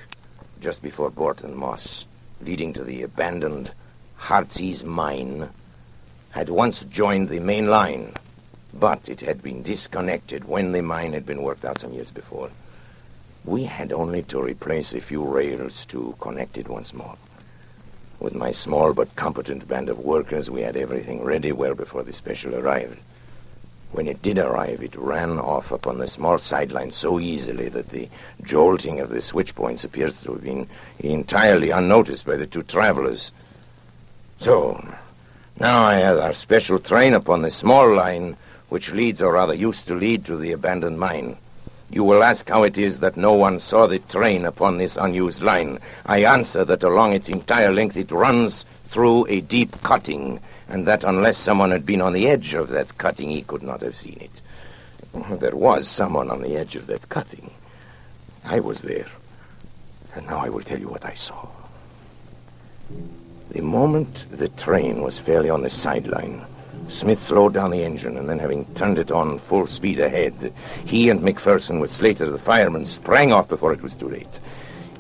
just 0.61 0.83
before 0.83 1.11
Barton 1.11 1.57
Moss, 1.57 2.05
leading 2.43 2.75
to 2.75 2.85
the 2.85 3.03
abandoned 3.03 3.73
Heartsease 4.17 4.85
mine, 4.85 5.49
had 6.31 6.51
once 6.51 6.85
joined 6.85 7.31
the 7.31 7.39
main 7.39 7.69
line, 7.69 8.13
but 8.75 9.09
it 9.09 9.23
had 9.23 9.43
been 9.43 9.63
disconnected 9.63 10.45
when 10.45 10.73
the 10.73 10.83
mine 10.83 11.15
had 11.15 11.25
been 11.25 11.43
worked 11.43 11.65
out 11.65 11.79
some 11.79 11.95
years 11.95 12.11
before. 12.11 12.51
We 13.47 13.65
had 13.65 13.93
only 13.93 14.23
to 14.25 14.43
replace 14.43 14.93
a 14.93 15.01
few 15.01 15.25
rails 15.25 15.87
to 15.87 16.15
connect 16.21 16.59
it 16.59 16.69
once 16.69 16.93
more. 16.93 17.17
With 18.21 18.35
my 18.35 18.53
small 18.53 18.93
but 18.93 19.17
competent 19.17 19.67
band 19.67 19.89
of 19.89 19.99
workers, 19.99 20.51
we 20.51 20.61
had 20.61 20.77
everything 20.77 21.25
ready 21.25 21.51
well 21.51 21.75
before 21.75 22.03
the 22.03 22.13
special 22.13 22.55
arrived. 22.55 22.99
When 23.93 24.09
it 24.09 24.23
did 24.23 24.39
arrive, 24.39 24.83
it 24.83 24.97
ran 24.97 25.39
off 25.39 25.71
upon 25.71 25.99
the 25.99 26.07
small 26.07 26.39
sideline 26.39 26.91
so 26.91 27.21
easily 27.21 27.69
that 27.69 27.91
the 27.91 28.09
jolting 28.43 29.01
of 29.01 29.11
the 29.11 29.21
switch 29.21 29.55
points 29.55 29.85
appears 29.85 30.23
to 30.23 30.33
have 30.33 30.43
been 30.43 30.67
entirely 30.99 31.71
unnoticed 31.71 32.25
by 32.25 32.37
the 32.37 32.47
two 32.47 32.63
travelers. 32.63 33.33
So, 34.41 34.83
now 35.61 35.85
I 35.85 35.97
have 35.97 36.19
our 36.19 36.33
special 36.33 36.79
train 36.79 37.13
upon 37.13 37.43
the 37.43 37.51
small 37.51 37.95
line 37.95 38.37
which 38.71 38.93
leads, 38.93 39.21
or 39.21 39.35
rather 39.35 39.53
used 39.53 39.87
to 39.89 39.95
lead, 39.95 40.25
to 40.25 40.37
the 40.37 40.53
abandoned 40.53 40.99
mine. 40.99 41.37
You 41.91 42.05
will 42.05 42.23
ask 42.23 42.49
how 42.49 42.63
it 42.63 42.79
is 42.79 43.01
that 43.01 43.19
no 43.19 43.35
one 43.35 43.59
saw 43.59 43.87
the 43.87 43.99
train 43.99 44.47
upon 44.47 44.79
this 44.79 44.97
unused 44.97 45.43
line. 45.43 45.79
I 46.07 46.25
answer 46.25 46.65
that 46.65 46.83
along 46.83 47.13
its 47.13 47.29
entire 47.29 47.71
length 47.71 47.99
it 47.99 48.11
runs 48.11 48.65
through 48.87 49.27
a 49.29 49.43
deep 49.43 49.83
cutting, 49.83 50.41
and 50.69 50.87
that 50.87 51.05
unless 51.05 51.37
someone 51.39 51.71
had 51.71 51.87
been 51.87 52.01
on 52.01 52.13
the 52.13 52.29
edge 52.29 52.55
of 52.55 52.69
that 52.71 52.97
cutting, 52.99 53.31
he 53.31 53.43
could 53.43 53.63
not 53.63 53.81
have 53.81 53.97
seen 53.97 54.19
it. 54.21 55.41
There 55.41 55.57
was 55.57 55.89
someone 55.89 56.31
on 56.31 56.43
the 56.43 56.57
edge 56.57 56.77
of 56.77 56.87
that 56.87 57.09
cutting. 57.09 57.51
I 58.45 58.61
was 58.61 58.83
there. 58.83 59.07
And 60.15 60.27
now 60.27 60.39
I 60.39 60.49
will 60.49 60.63
tell 60.63 60.79
you 60.79 60.89
what 60.89 61.05
I 61.05 61.15
saw. 61.15 61.49
The 63.51 63.63
moment 63.63 64.27
the 64.31 64.49
train 64.49 65.03
was 65.03 65.19
fairly 65.19 65.51
on 65.51 65.63
the 65.63 65.71
sideline, 65.71 66.45
Smith 66.89 67.23
slowed 67.23 67.55
down 67.55 67.71
the 67.71 67.85
engine, 67.85 68.17
and 68.17 68.29
then, 68.29 68.39
having 68.39 68.65
turned 68.75 68.99
it 68.99 69.11
on 69.11 69.39
full 69.39 69.67
speed 69.67 70.01
ahead, 70.01 70.53
he 70.85 71.09
and 71.11 71.21
McPherson, 71.21 71.81
with 71.81 71.91
Slater, 71.91 72.31
the 72.31 72.39
fireman, 72.39 72.85
sprang 72.85 73.33
off 73.33 73.49
before 73.49 73.73
it 73.73 73.83
was 73.83 73.95
too 73.95 74.09
late. 74.09 74.41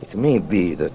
It 0.00 0.14
may 0.14 0.38
be 0.38 0.74
that 0.74 0.92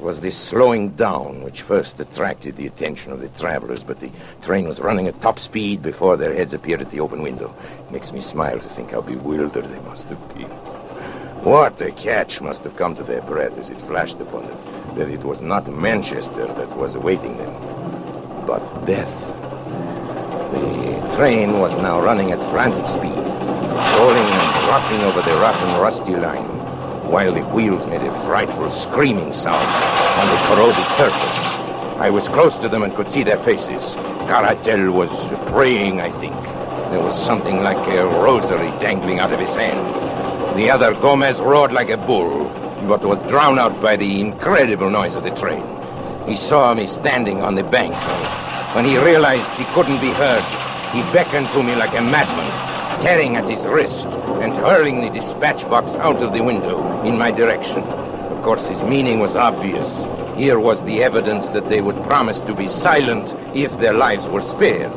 was 0.00 0.20
this 0.20 0.36
slowing 0.36 0.90
down 0.90 1.42
which 1.42 1.62
first 1.62 2.00
attracted 2.00 2.56
the 2.56 2.66
attention 2.66 3.12
of 3.12 3.20
the 3.20 3.28
travelers, 3.30 3.82
but 3.82 4.00
the 4.00 4.10
train 4.42 4.66
was 4.68 4.80
running 4.80 5.06
at 5.06 5.20
top 5.20 5.38
speed 5.38 5.82
before 5.82 6.16
their 6.16 6.34
heads 6.34 6.54
appeared 6.54 6.82
at 6.82 6.90
the 6.90 7.00
open 7.00 7.22
window. 7.22 7.54
It 7.80 7.92
makes 7.92 8.12
me 8.12 8.20
smile 8.20 8.58
to 8.58 8.68
think 8.68 8.92
how 8.92 9.00
bewildered 9.00 9.66
they 9.66 9.80
must 9.80 10.08
have 10.08 10.28
been. 10.34 10.50
What 11.44 11.80
a 11.80 11.92
catch 11.92 12.40
must 12.40 12.64
have 12.64 12.76
come 12.76 12.94
to 12.96 13.02
their 13.02 13.22
breath 13.22 13.58
as 13.58 13.70
it 13.70 13.80
flashed 13.82 14.20
upon 14.20 14.46
them 14.46 14.58
that 14.96 15.10
it 15.10 15.24
was 15.24 15.40
not 15.40 15.72
Manchester 15.72 16.46
that 16.46 16.76
was 16.76 16.94
awaiting 16.94 17.36
them, 17.36 17.52
but 18.46 18.64
death. 18.86 19.28
The 20.52 21.16
train 21.16 21.60
was 21.60 21.76
now 21.76 22.00
running 22.00 22.32
at 22.32 22.50
frantic 22.50 22.86
speed, 22.88 23.12
rolling 23.12 24.26
and 24.26 24.68
rocking 24.68 25.02
over 25.02 25.22
the 25.22 25.36
and 25.36 25.80
rusty 25.80 26.16
line, 26.16 26.57
while 27.08 27.32
the 27.32 27.44
wheels 27.46 27.86
made 27.86 28.02
a 28.02 28.12
frightful 28.24 28.70
screaming 28.70 29.32
sound 29.32 29.66
on 30.20 30.28
the 30.28 30.40
corroded 30.46 30.88
surface. 30.96 31.56
I 31.98 32.10
was 32.10 32.28
close 32.28 32.58
to 32.60 32.68
them 32.68 32.82
and 32.82 32.94
could 32.94 33.10
see 33.10 33.22
their 33.22 33.38
faces. 33.38 33.94
Caratal 34.28 34.92
was 34.92 35.10
praying, 35.50 36.00
I 36.00 36.10
think. 36.10 36.40
There 36.90 37.00
was 37.00 37.20
something 37.20 37.62
like 37.62 37.86
a 37.88 38.06
rosary 38.06 38.70
dangling 38.78 39.18
out 39.18 39.32
of 39.32 39.40
his 39.40 39.54
hand. 39.54 40.56
The 40.56 40.70
other, 40.70 40.94
Gomez, 40.94 41.40
roared 41.40 41.72
like 41.72 41.90
a 41.90 41.96
bull, 41.96 42.44
but 42.86 43.04
was 43.04 43.24
drowned 43.24 43.58
out 43.58 43.80
by 43.82 43.96
the 43.96 44.20
incredible 44.20 44.90
noise 44.90 45.16
of 45.16 45.24
the 45.24 45.30
train. 45.30 45.64
He 46.28 46.36
saw 46.36 46.74
me 46.74 46.86
standing 46.86 47.42
on 47.42 47.54
the 47.54 47.64
bank, 47.64 47.94
when 48.74 48.84
he 48.84 48.98
realized 48.98 49.50
he 49.52 49.64
couldn't 49.72 49.98
be 49.98 50.10
heard, 50.10 50.44
he 50.92 51.00
beckoned 51.10 51.48
to 51.52 51.62
me 51.62 51.74
like 51.74 51.98
a 51.98 52.02
madman. 52.02 52.77
Tearing 53.00 53.36
at 53.36 53.48
his 53.48 53.66
wrist 53.66 54.06
and 54.42 54.56
hurling 54.56 55.00
the 55.00 55.10
dispatch 55.10 55.62
box 55.68 55.96
out 55.96 56.22
of 56.22 56.32
the 56.32 56.42
window 56.42 57.02
in 57.02 57.16
my 57.16 57.30
direction. 57.30 57.82
Of 57.84 58.42
course, 58.42 58.66
his 58.66 58.82
meaning 58.82 59.20
was 59.20 59.36
obvious. 59.36 60.06
Here 60.36 60.58
was 60.58 60.82
the 60.84 61.02
evidence 61.02 61.48
that 61.50 61.68
they 61.68 61.80
would 61.80 62.02
promise 62.04 62.40
to 62.42 62.54
be 62.54 62.68
silent 62.68 63.34
if 63.56 63.78
their 63.78 63.94
lives 63.94 64.28
were 64.28 64.42
spared. 64.42 64.92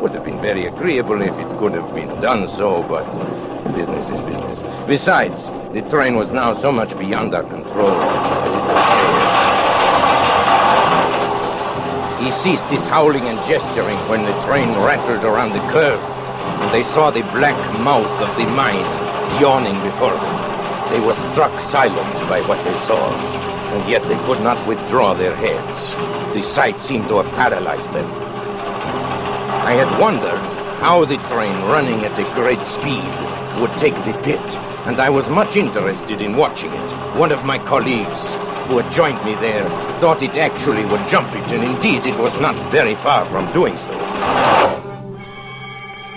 Would 0.00 0.12
have 0.12 0.24
been 0.24 0.40
very 0.40 0.66
agreeable 0.66 1.20
if 1.22 1.34
it 1.34 1.58
could 1.58 1.72
have 1.72 1.94
been 1.94 2.20
done 2.20 2.48
so, 2.48 2.82
but 2.82 3.06
business 3.74 4.10
is 4.10 4.20
business. 4.22 4.62
Besides, 4.86 5.50
the 5.72 5.82
train 5.90 6.16
was 6.16 6.32
now 6.32 6.52
so 6.52 6.70
much 6.70 6.96
beyond 6.98 7.34
our 7.34 7.44
control 7.44 7.90
as 7.90 8.54
it 8.54 8.60
was. 8.60 8.86
He 12.24 12.32
ceased 12.32 12.64
his 12.66 12.84
howling 12.86 13.28
and 13.28 13.38
gesturing 13.46 13.98
when 14.08 14.24
the 14.24 14.32
train 14.42 14.70
rattled 14.70 15.24
around 15.24 15.52
the 15.52 15.60
curve, 15.72 16.00
and 16.62 16.74
they 16.74 16.82
saw 16.82 17.10
the 17.10 17.22
black 17.32 17.56
mouth 17.80 18.10
of 18.22 18.36
the 18.36 18.46
mine 18.46 18.86
yawning 19.40 19.80
before 19.82 20.14
them. 20.14 20.90
They 20.90 21.00
were 21.00 21.14
struck 21.14 21.60
silent 21.60 22.14
by 22.28 22.40
what 22.42 22.62
they 22.64 22.76
saw, 22.86 23.14
and 23.72 23.90
yet 23.90 24.06
they 24.08 24.18
could 24.26 24.40
not 24.40 24.66
withdraw 24.66 25.14
their 25.14 25.34
heads. 25.34 25.94
The 26.34 26.42
sight 26.42 26.80
seemed 26.80 27.08
to 27.08 27.22
have 27.22 27.34
paralyzed 27.34 27.92
them. 27.92 28.10
I 29.66 29.72
had 29.72 30.00
wondered 30.00 30.38
how 30.80 31.04
the 31.04 31.16
train 31.28 31.62
running 31.64 32.04
at 32.04 32.18
a 32.18 32.34
great 32.34 32.62
speed 32.62 33.10
would 33.60 33.76
take 33.76 33.96
the 34.04 34.18
pit, 34.22 34.56
and 34.86 35.00
I 35.00 35.10
was 35.10 35.28
much 35.28 35.56
interested 35.56 36.20
in 36.20 36.36
watching 36.36 36.72
it. 36.72 36.92
One 37.16 37.32
of 37.32 37.44
my 37.44 37.58
colleagues 37.58 38.34
who 38.68 38.78
had 38.78 38.92
joined 38.92 39.24
me 39.24 39.34
there 39.34 39.68
thought 40.00 40.22
it 40.22 40.36
actually 40.36 40.84
would 40.84 41.08
jump 41.08 41.34
it, 41.34 41.50
and 41.50 41.64
indeed 41.64 42.06
it 42.06 42.18
was 42.18 42.34
not 42.36 42.70
very 42.70 42.94
far 42.96 43.26
from 43.26 43.52
doing 43.52 43.76
so. 43.76 44.75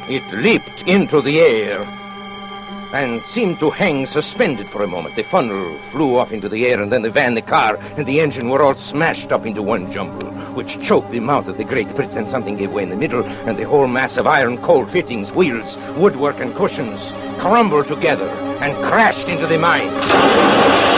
It 0.10 0.28
leaped 0.32 0.82
into 0.88 1.22
the 1.22 1.40
air 1.40 1.82
and 2.94 3.24
seemed 3.24 3.60
to 3.60 3.70
hang 3.70 4.08
suspended 4.08 4.68
for 4.68 4.82
a 4.82 4.88
moment. 4.88 5.16
The 5.16 5.22
funnel 5.22 5.78
flew 5.92 6.18
off 6.18 6.32
into 6.32 6.50
the 6.50 6.66
air, 6.66 6.82
and 6.82 6.92
then 6.92 7.04
the 7.04 7.12
van, 7.12 7.36
the 7.36 7.44
car, 7.44 7.78
and 7.96 8.08
the 8.08 8.20
engine 8.20 8.50
were 8.50 8.64
all 8.64 8.74
smashed 8.74 9.32
up 9.32 9.46
into 9.46 9.62
one 9.62 9.92
jumble, 9.92 10.28
which 10.56 10.82
choked 10.82 11.12
the 11.12 11.20
mouth 11.20 11.48
of 11.48 11.58
the 11.58 11.64
Great 11.64 11.94
Britain. 11.94 12.26
Something 12.26 12.58
gave 12.58 12.72
way 12.72 12.82
in 12.82 12.90
the 12.90 12.96
middle, 12.96 13.24
and 13.24 13.56
the 13.56 13.68
whole 13.68 13.86
mass 13.86 14.18
of 14.18 14.26
iron, 14.26 14.58
coal 14.58 14.88
fittings, 14.88 15.32
wheels, 15.32 15.78
woodwork, 15.96 16.40
and 16.40 16.56
cushions 16.56 17.14
crumbled 17.40 17.86
together 17.86 18.30
and 18.62 18.84
crashed 18.84 19.30
into 19.30 19.46
the 19.46 19.60
mine. 19.60 20.89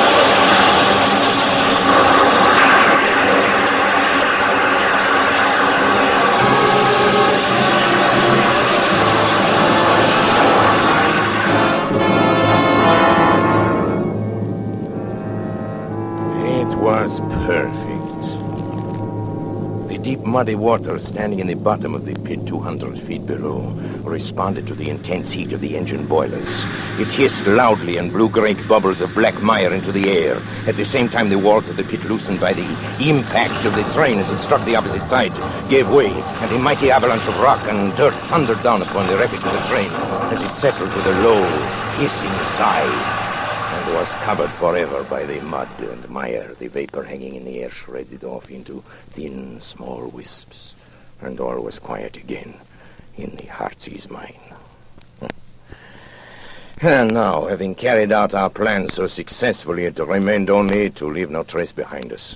Muddy 20.24 20.56
water 20.56 21.00
standing 21.00 21.40
in 21.40 21.48
the 21.48 21.56
bottom 21.56 21.96
of 21.96 22.06
the 22.06 22.14
pit 22.14 22.46
200 22.46 23.00
feet 23.00 23.26
below 23.26 23.62
responded 24.04 24.68
to 24.68 24.76
the 24.76 24.90
intense 24.90 25.32
heat 25.32 25.52
of 25.52 25.62
the 25.62 25.76
engine 25.76 26.06
boilers. 26.06 26.66
It 27.00 27.12
hissed 27.12 27.46
loudly 27.48 27.98
and 27.98 28.14
blew 28.14 28.30
great 28.30 28.68
bubbles 28.68 29.02
of 29.02 29.14
black 29.16 29.42
mire 29.42 29.74
into 29.74 29.92
the 29.92 30.12
air. 30.12 30.38
At 30.68 30.78
the 30.78 30.86
same 30.86 31.10
time, 31.10 31.30
the 31.30 31.40
walls 31.40 31.70
of 31.70 31.78
the 31.78 31.84
pit 31.84 32.04
loosened 32.06 32.40
by 32.40 32.54
the 32.54 32.70
impact 33.00 33.66
of 33.66 33.76
the 33.76 33.90
train 33.92 34.20
as 34.20 34.30
it 34.30 34.40
struck 34.40 34.64
the 34.66 34.76
opposite 34.76 35.08
side, 35.08 35.34
gave 35.70 35.90
way, 35.90 36.10
and 36.10 36.52
a 36.52 36.60
mighty 36.60 36.92
avalanche 36.92 37.26
of 37.26 37.36
rock 37.38 37.68
and 37.68 37.96
dirt 37.98 38.14
thundered 38.28 38.62
down 38.62 38.82
upon 38.84 39.08
the 39.08 39.18
wreckage 39.18 39.44
of 39.44 39.54
the 39.54 39.68
train 39.68 39.92
as 40.32 40.40
it 40.40 40.54
settled 40.54 40.94
with 40.94 41.06
a 41.08 41.22
low, 41.22 41.44
hissing 41.98 42.32
sigh 42.56 43.21
was 44.02 44.16
covered 44.16 44.52
forever 44.56 45.04
by 45.04 45.24
the 45.28 45.40
mud 45.42 45.70
and 45.80 46.10
mire, 46.10 46.56
the 46.58 46.66
vapor 46.66 47.04
hanging 47.04 47.36
in 47.36 47.46
the 47.46 47.62
air 47.62 47.70
shredded 47.70 48.24
off 48.24 48.50
into 48.50 48.84
thin, 49.12 49.62
small 49.62 50.08
wisps, 50.08 50.74
and 51.22 51.40
all 51.40 51.62
was 51.62 51.78
quiet 51.78 52.18
again 52.18 52.52
in 53.16 53.36
the 53.36 53.46
Heartsease 53.46 54.10
mine. 54.10 54.42
Hmm. 55.20 55.28
And 56.82 57.14
now, 57.14 57.46
having 57.46 57.76
carried 57.76 58.12
out 58.12 58.34
our 58.34 58.50
plans 58.50 58.96
so 58.96 59.06
successfully, 59.06 59.86
it 59.86 60.00
remained 60.00 60.50
only 60.50 60.90
to 60.90 61.06
leave 61.06 61.30
no 61.30 61.44
trace 61.44 61.72
behind 61.72 62.12
us. 62.12 62.36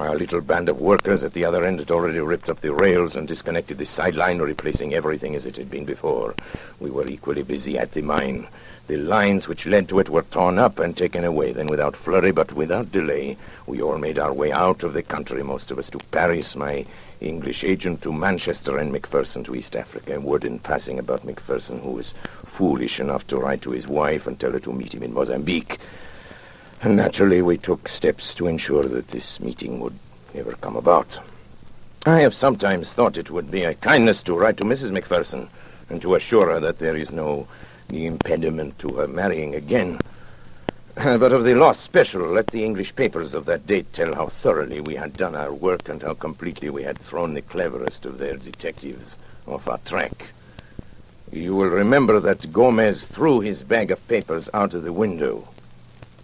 Our 0.00 0.16
little 0.16 0.40
band 0.40 0.70
of 0.70 0.80
workers 0.80 1.22
at 1.22 1.34
the 1.34 1.44
other 1.44 1.66
end 1.66 1.80
had 1.80 1.90
already 1.90 2.20
ripped 2.20 2.48
up 2.48 2.62
the 2.62 2.72
rails 2.72 3.14
and 3.14 3.28
disconnected 3.28 3.76
the 3.76 3.84
sideline, 3.84 4.38
replacing 4.38 4.94
everything 4.94 5.36
as 5.36 5.44
it 5.44 5.58
had 5.58 5.70
been 5.70 5.84
before. 5.84 6.34
We 6.80 6.88
were 6.90 7.06
equally 7.06 7.42
busy 7.42 7.76
at 7.78 7.92
the 7.92 8.00
mine. 8.00 8.48
The 8.88 8.96
lines 8.96 9.46
which 9.46 9.66
led 9.66 9.86
to 9.90 9.98
it 9.98 10.08
were 10.08 10.22
torn 10.22 10.58
up 10.58 10.78
and 10.78 10.96
taken 10.96 11.22
away. 11.22 11.52
Then, 11.52 11.66
without 11.66 11.94
flurry 11.94 12.30
but 12.30 12.54
without 12.54 12.90
delay, 12.90 13.36
we 13.66 13.82
all 13.82 13.98
made 13.98 14.18
our 14.18 14.32
way 14.32 14.50
out 14.50 14.82
of 14.82 14.94
the 14.94 15.02
country, 15.02 15.42
most 15.42 15.70
of 15.70 15.78
us 15.78 15.90
to 15.90 15.98
Paris, 16.10 16.56
my 16.56 16.86
English 17.20 17.64
agent 17.64 18.00
to 18.00 18.12
Manchester, 18.12 18.78
and 18.78 18.90
Macpherson 18.90 19.44
to 19.44 19.54
East 19.54 19.76
Africa. 19.76 20.18
Word 20.18 20.46
in 20.46 20.58
passing 20.58 20.98
about 20.98 21.22
Macpherson, 21.22 21.80
who 21.80 21.90
was 21.90 22.14
foolish 22.46 22.98
enough 22.98 23.26
to 23.26 23.36
write 23.36 23.60
to 23.60 23.72
his 23.72 23.86
wife 23.86 24.26
and 24.26 24.40
tell 24.40 24.52
her 24.52 24.60
to 24.60 24.72
meet 24.72 24.94
him 24.94 25.02
in 25.02 25.12
Mozambique. 25.12 25.78
And 26.80 26.96
naturally, 26.96 27.42
we 27.42 27.58
took 27.58 27.88
steps 27.88 28.32
to 28.36 28.46
ensure 28.46 28.84
that 28.84 29.08
this 29.08 29.38
meeting 29.38 29.80
would 29.80 29.98
ever 30.34 30.52
come 30.52 30.76
about. 30.76 31.18
I 32.06 32.20
have 32.20 32.32
sometimes 32.32 32.94
thought 32.94 33.18
it 33.18 33.30
would 33.30 33.50
be 33.50 33.64
a 33.64 33.74
kindness 33.74 34.22
to 34.22 34.34
write 34.34 34.56
to 34.56 34.64
Mrs. 34.64 34.92
Macpherson 34.92 35.50
and 35.90 36.00
to 36.00 36.14
assure 36.14 36.46
her 36.46 36.60
that 36.60 36.78
there 36.78 36.96
is 36.96 37.12
no 37.12 37.46
impediment 37.90 38.78
to 38.78 38.88
her 38.96 39.08
marrying 39.08 39.54
again. 39.54 39.98
But 40.96 41.32
of 41.32 41.44
the 41.44 41.54
lost 41.54 41.82
special, 41.82 42.22
let 42.22 42.48
the 42.48 42.64
English 42.64 42.96
papers 42.96 43.32
of 43.34 43.44
that 43.44 43.66
date 43.68 43.92
tell 43.92 44.14
how 44.14 44.26
thoroughly 44.26 44.80
we 44.80 44.96
had 44.96 45.12
done 45.12 45.36
our 45.36 45.52
work 45.52 45.88
and 45.88 46.02
how 46.02 46.14
completely 46.14 46.70
we 46.70 46.82
had 46.82 46.98
thrown 46.98 47.34
the 47.34 47.42
cleverest 47.42 48.04
of 48.04 48.18
their 48.18 48.36
detectives 48.36 49.16
off 49.46 49.68
our 49.68 49.78
track. 49.84 50.26
You 51.30 51.54
will 51.54 51.68
remember 51.68 52.18
that 52.20 52.52
Gomez 52.52 53.06
threw 53.06 53.40
his 53.40 53.62
bag 53.62 53.90
of 53.90 54.08
papers 54.08 54.50
out 54.52 54.74
of 54.74 54.82
the 54.82 54.92
window. 54.92 55.46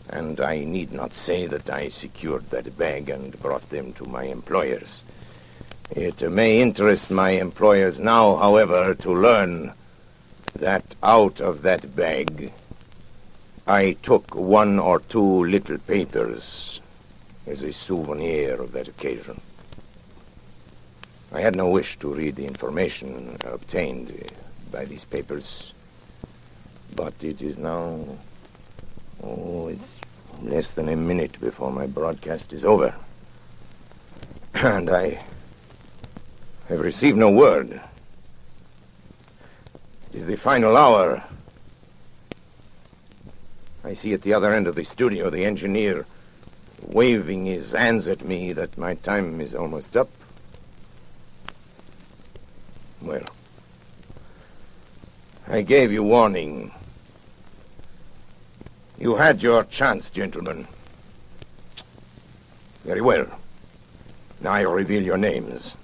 And 0.08 0.40
I 0.40 0.64
need 0.64 0.92
not 0.92 1.12
say 1.12 1.46
that 1.46 1.70
I 1.70 1.88
secured 1.88 2.50
that 2.50 2.76
bag 2.76 3.10
and 3.10 3.38
brought 3.40 3.68
them 3.70 3.92
to 3.94 4.04
my 4.04 4.24
employers. 4.24 5.02
It 5.90 6.28
may 6.30 6.60
interest 6.60 7.10
my 7.10 7.30
employers 7.30 7.98
now, 7.98 8.36
however, 8.36 8.94
to 8.94 9.12
learn 9.12 9.72
that 10.56 10.94
out 11.02 11.40
of 11.40 11.62
that 11.62 11.94
bag 11.96 12.52
I 13.66 13.92
took 14.02 14.34
one 14.34 14.78
or 14.78 15.00
two 15.00 15.44
little 15.46 15.78
papers 15.78 16.82
as 17.46 17.62
a 17.62 17.72
souvenir 17.72 18.60
of 18.60 18.72
that 18.72 18.88
occasion. 18.88 19.40
I 21.32 21.40
had 21.40 21.56
no 21.56 21.70
wish 21.70 21.98
to 22.00 22.12
read 22.12 22.36
the 22.36 22.44
information 22.44 23.38
obtained 23.44 24.30
by 24.70 24.84
these 24.84 25.06
papers, 25.06 25.72
but 26.94 27.14
it 27.24 27.40
is 27.40 27.56
now. 27.56 28.04
Oh, 29.22 29.68
it's 29.68 29.90
less 30.42 30.72
than 30.72 30.90
a 30.90 30.96
minute 30.96 31.40
before 31.40 31.72
my 31.72 31.86
broadcast 31.86 32.52
is 32.52 32.64
over. 32.64 32.94
And 34.54 34.90
I 34.90 35.24
have 36.68 36.80
received 36.80 37.16
no 37.16 37.30
word. 37.30 37.80
It 40.14 40.18
is 40.18 40.26
the 40.26 40.36
final 40.36 40.76
hour. 40.76 41.24
I 43.82 43.94
see 43.94 44.14
at 44.14 44.22
the 44.22 44.32
other 44.32 44.54
end 44.54 44.68
of 44.68 44.76
the 44.76 44.84
studio 44.84 45.28
the 45.28 45.44
engineer 45.44 46.06
waving 46.82 47.46
his 47.46 47.72
hands 47.72 48.06
at 48.06 48.24
me 48.24 48.52
that 48.52 48.78
my 48.78 48.94
time 48.94 49.40
is 49.40 49.56
almost 49.56 49.96
up. 49.96 50.08
Well, 53.02 53.24
I 55.48 55.62
gave 55.62 55.90
you 55.90 56.04
warning. 56.04 56.70
You 58.98 59.16
had 59.16 59.42
your 59.42 59.64
chance, 59.64 60.10
gentlemen. 60.10 60.68
Very 62.84 63.00
well. 63.00 63.26
Now 64.40 64.52
I 64.52 64.60
reveal 64.60 65.04
your 65.04 65.18
names. 65.18 65.74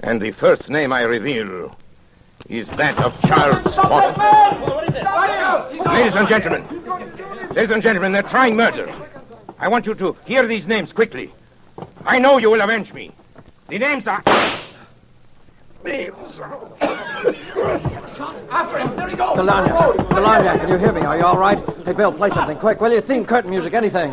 And 0.00 0.22
the 0.22 0.30
first 0.30 0.70
name 0.70 0.90
I 0.90 1.02
reveal 1.02 1.76
is 2.50 2.68
that 2.70 2.98
of 2.98 3.18
Charles 3.22 3.64
Watson. 3.76 4.20
Ladies 5.86 6.14
and 6.16 6.28
gentlemen, 6.28 6.64
ladies 7.54 7.70
and 7.70 7.80
gentlemen, 7.82 8.10
they're 8.10 8.24
trying 8.24 8.56
murder. 8.56 8.92
I 9.58 9.68
want 9.68 9.86
you 9.86 9.94
to 9.94 10.16
hear 10.24 10.46
these 10.46 10.66
names 10.66 10.92
quickly. 10.92 11.32
I 12.04 12.18
know 12.18 12.38
you 12.38 12.50
will 12.50 12.60
avenge 12.60 12.92
me. 12.92 13.12
The 13.68 13.78
names 13.78 14.06
are. 14.08 14.22
Names. 15.84 16.40
After 18.50 18.78
him. 18.78 18.96
There 18.96 19.08
he 19.08 19.16
goes. 19.16 19.36
Delania, 19.36 19.72
Delania, 20.10 20.58
can 20.58 20.68
you 20.68 20.76
hear 20.76 20.92
me? 20.92 21.02
Are 21.02 21.16
you 21.16 21.24
all 21.24 21.38
right? 21.38 21.58
Hey, 21.84 21.92
Bill, 21.92 22.12
play 22.12 22.30
something 22.30 22.58
quick, 22.58 22.80
will 22.80 22.92
you? 22.92 23.00
Theme 23.00 23.24
curtain 23.24 23.50
music, 23.50 23.74
anything. 23.74 24.10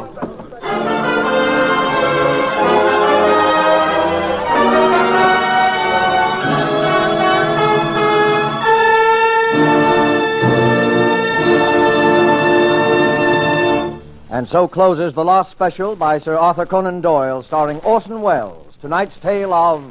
And 14.37 14.47
so 14.47 14.67
closes 14.67 15.15
the 15.15 15.25
Lost 15.25 15.49
Special 15.49 15.95
by 15.95 16.19
Sir 16.19 16.37
Arthur 16.37 16.67
Conan 16.67 17.01
Doyle, 17.01 17.41
starring 17.41 17.79
Orson 17.79 18.21
Welles. 18.21 18.75
Tonight's 18.81 19.17
tale 19.17 19.51
of 19.51 19.83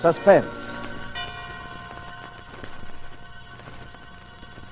suspense. 0.00 0.46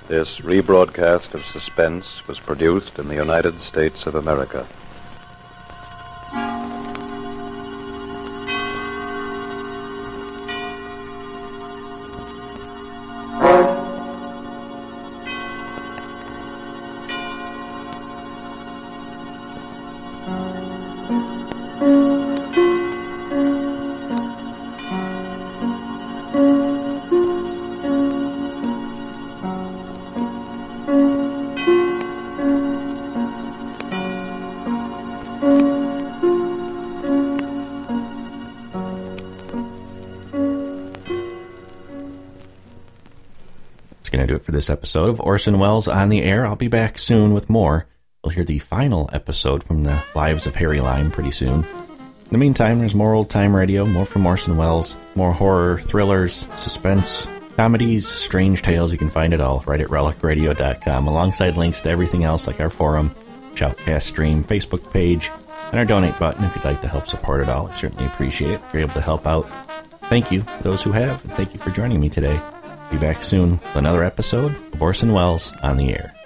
This 0.06 0.40
rebroadcast 0.40 1.34
of 1.34 1.44
Suspense 1.44 2.26
was 2.26 2.40
produced 2.40 2.98
in 2.98 3.08
the 3.08 3.16
United 3.16 3.60
States 3.60 4.06
of 4.06 4.14
America. 4.14 4.66
For 44.48 44.52
this 44.52 44.70
episode 44.70 45.10
of 45.10 45.20
Orson 45.20 45.58
Welles 45.58 45.88
on 45.88 46.08
the 46.08 46.22
Air. 46.22 46.46
I'll 46.46 46.56
be 46.56 46.68
back 46.68 46.96
soon 46.96 47.34
with 47.34 47.50
more. 47.50 47.86
We'll 48.24 48.30
hear 48.30 48.44
the 48.44 48.60
final 48.60 49.10
episode 49.12 49.62
from 49.62 49.84
the 49.84 50.02
Lives 50.14 50.46
of 50.46 50.54
Harry 50.54 50.80
Lime 50.80 51.10
pretty 51.10 51.32
soon. 51.32 51.64
In 51.64 52.28
the 52.32 52.38
meantime, 52.38 52.78
there's 52.78 52.94
more 52.94 53.12
old 53.12 53.28
time 53.28 53.54
radio, 53.54 53.84
more 53.84 54.06
from 54.06 54.24
Orson 54.24 54.56
Welles, 54.56 54.96
more 55.16 55.34
horror, 55.34 55.80
thrillers, 55.80 56.48
suspense, 56.54 57.28
comedies, 57.56 58.08
strange 58.08 58.62
tales. 58.62 58.90
You 58.90 58.96
can 58.96 59.10
find 59.10 59.34
it 59.34 59.40
all 59.42 59.62
right 59.66 59.82
at 59.82 59.88
relicradio.com, 59.88 61.06
alongside 61.06 61.58
links 61.58 61.82
to 61.82 61.90
everything 61.90 62.24
else 62.24 62.46
like 62.46 62.58
our 62.58 62.70
forum, 62.70 63.14
Shoutcast 63.52 64.04
stream, 64.04 64.42
Facebook 64.42 64.90
page, 64.94 65.30
and 65.72 65.78
our 65.78 65.84
donate 65.84 66.18
button 66.18 66.44
if 66.46 66.56
you'd 66.56 66.64
like 66.64 66.80
to 66.80 66.88
help 66.88 67.06
support 67.06 67.42
it 67.42 67.50
all. 67.50 67.68
I 67.68 67.72
certainly 67.72 68.06
appreciate 68.06 68.52
it 68.52 68.62
if 68.66 68.72
you're 68.72 68.80
able 68.80 68.94
to 68.94 69.02
help 69.02 69.26
out. 69.26 69.46
Thank 70.08 70.32
you 70.32 70.42
those 70.62 70.82
who 70.82 70.92
have, 70.92 71.22
and 71.26 71.34
thank 71.34 71.52
you 71.52 71.60
for 71.60 71.70
joining 71.70 72.00
me 72.00 72.08
today. 72.08 72.40
Be 72.90 72.96
back 72.96 73.22
soon 73.22 73.52
with 73.58 73.76
another 73.76 74.02
episode 74.02 74.56
of 74.72 74.80
Orson 74.80 75.12
Welles 75.12 75.52
on 75.62 75.76
the 75.76 75.90
Air. 75.90 76.17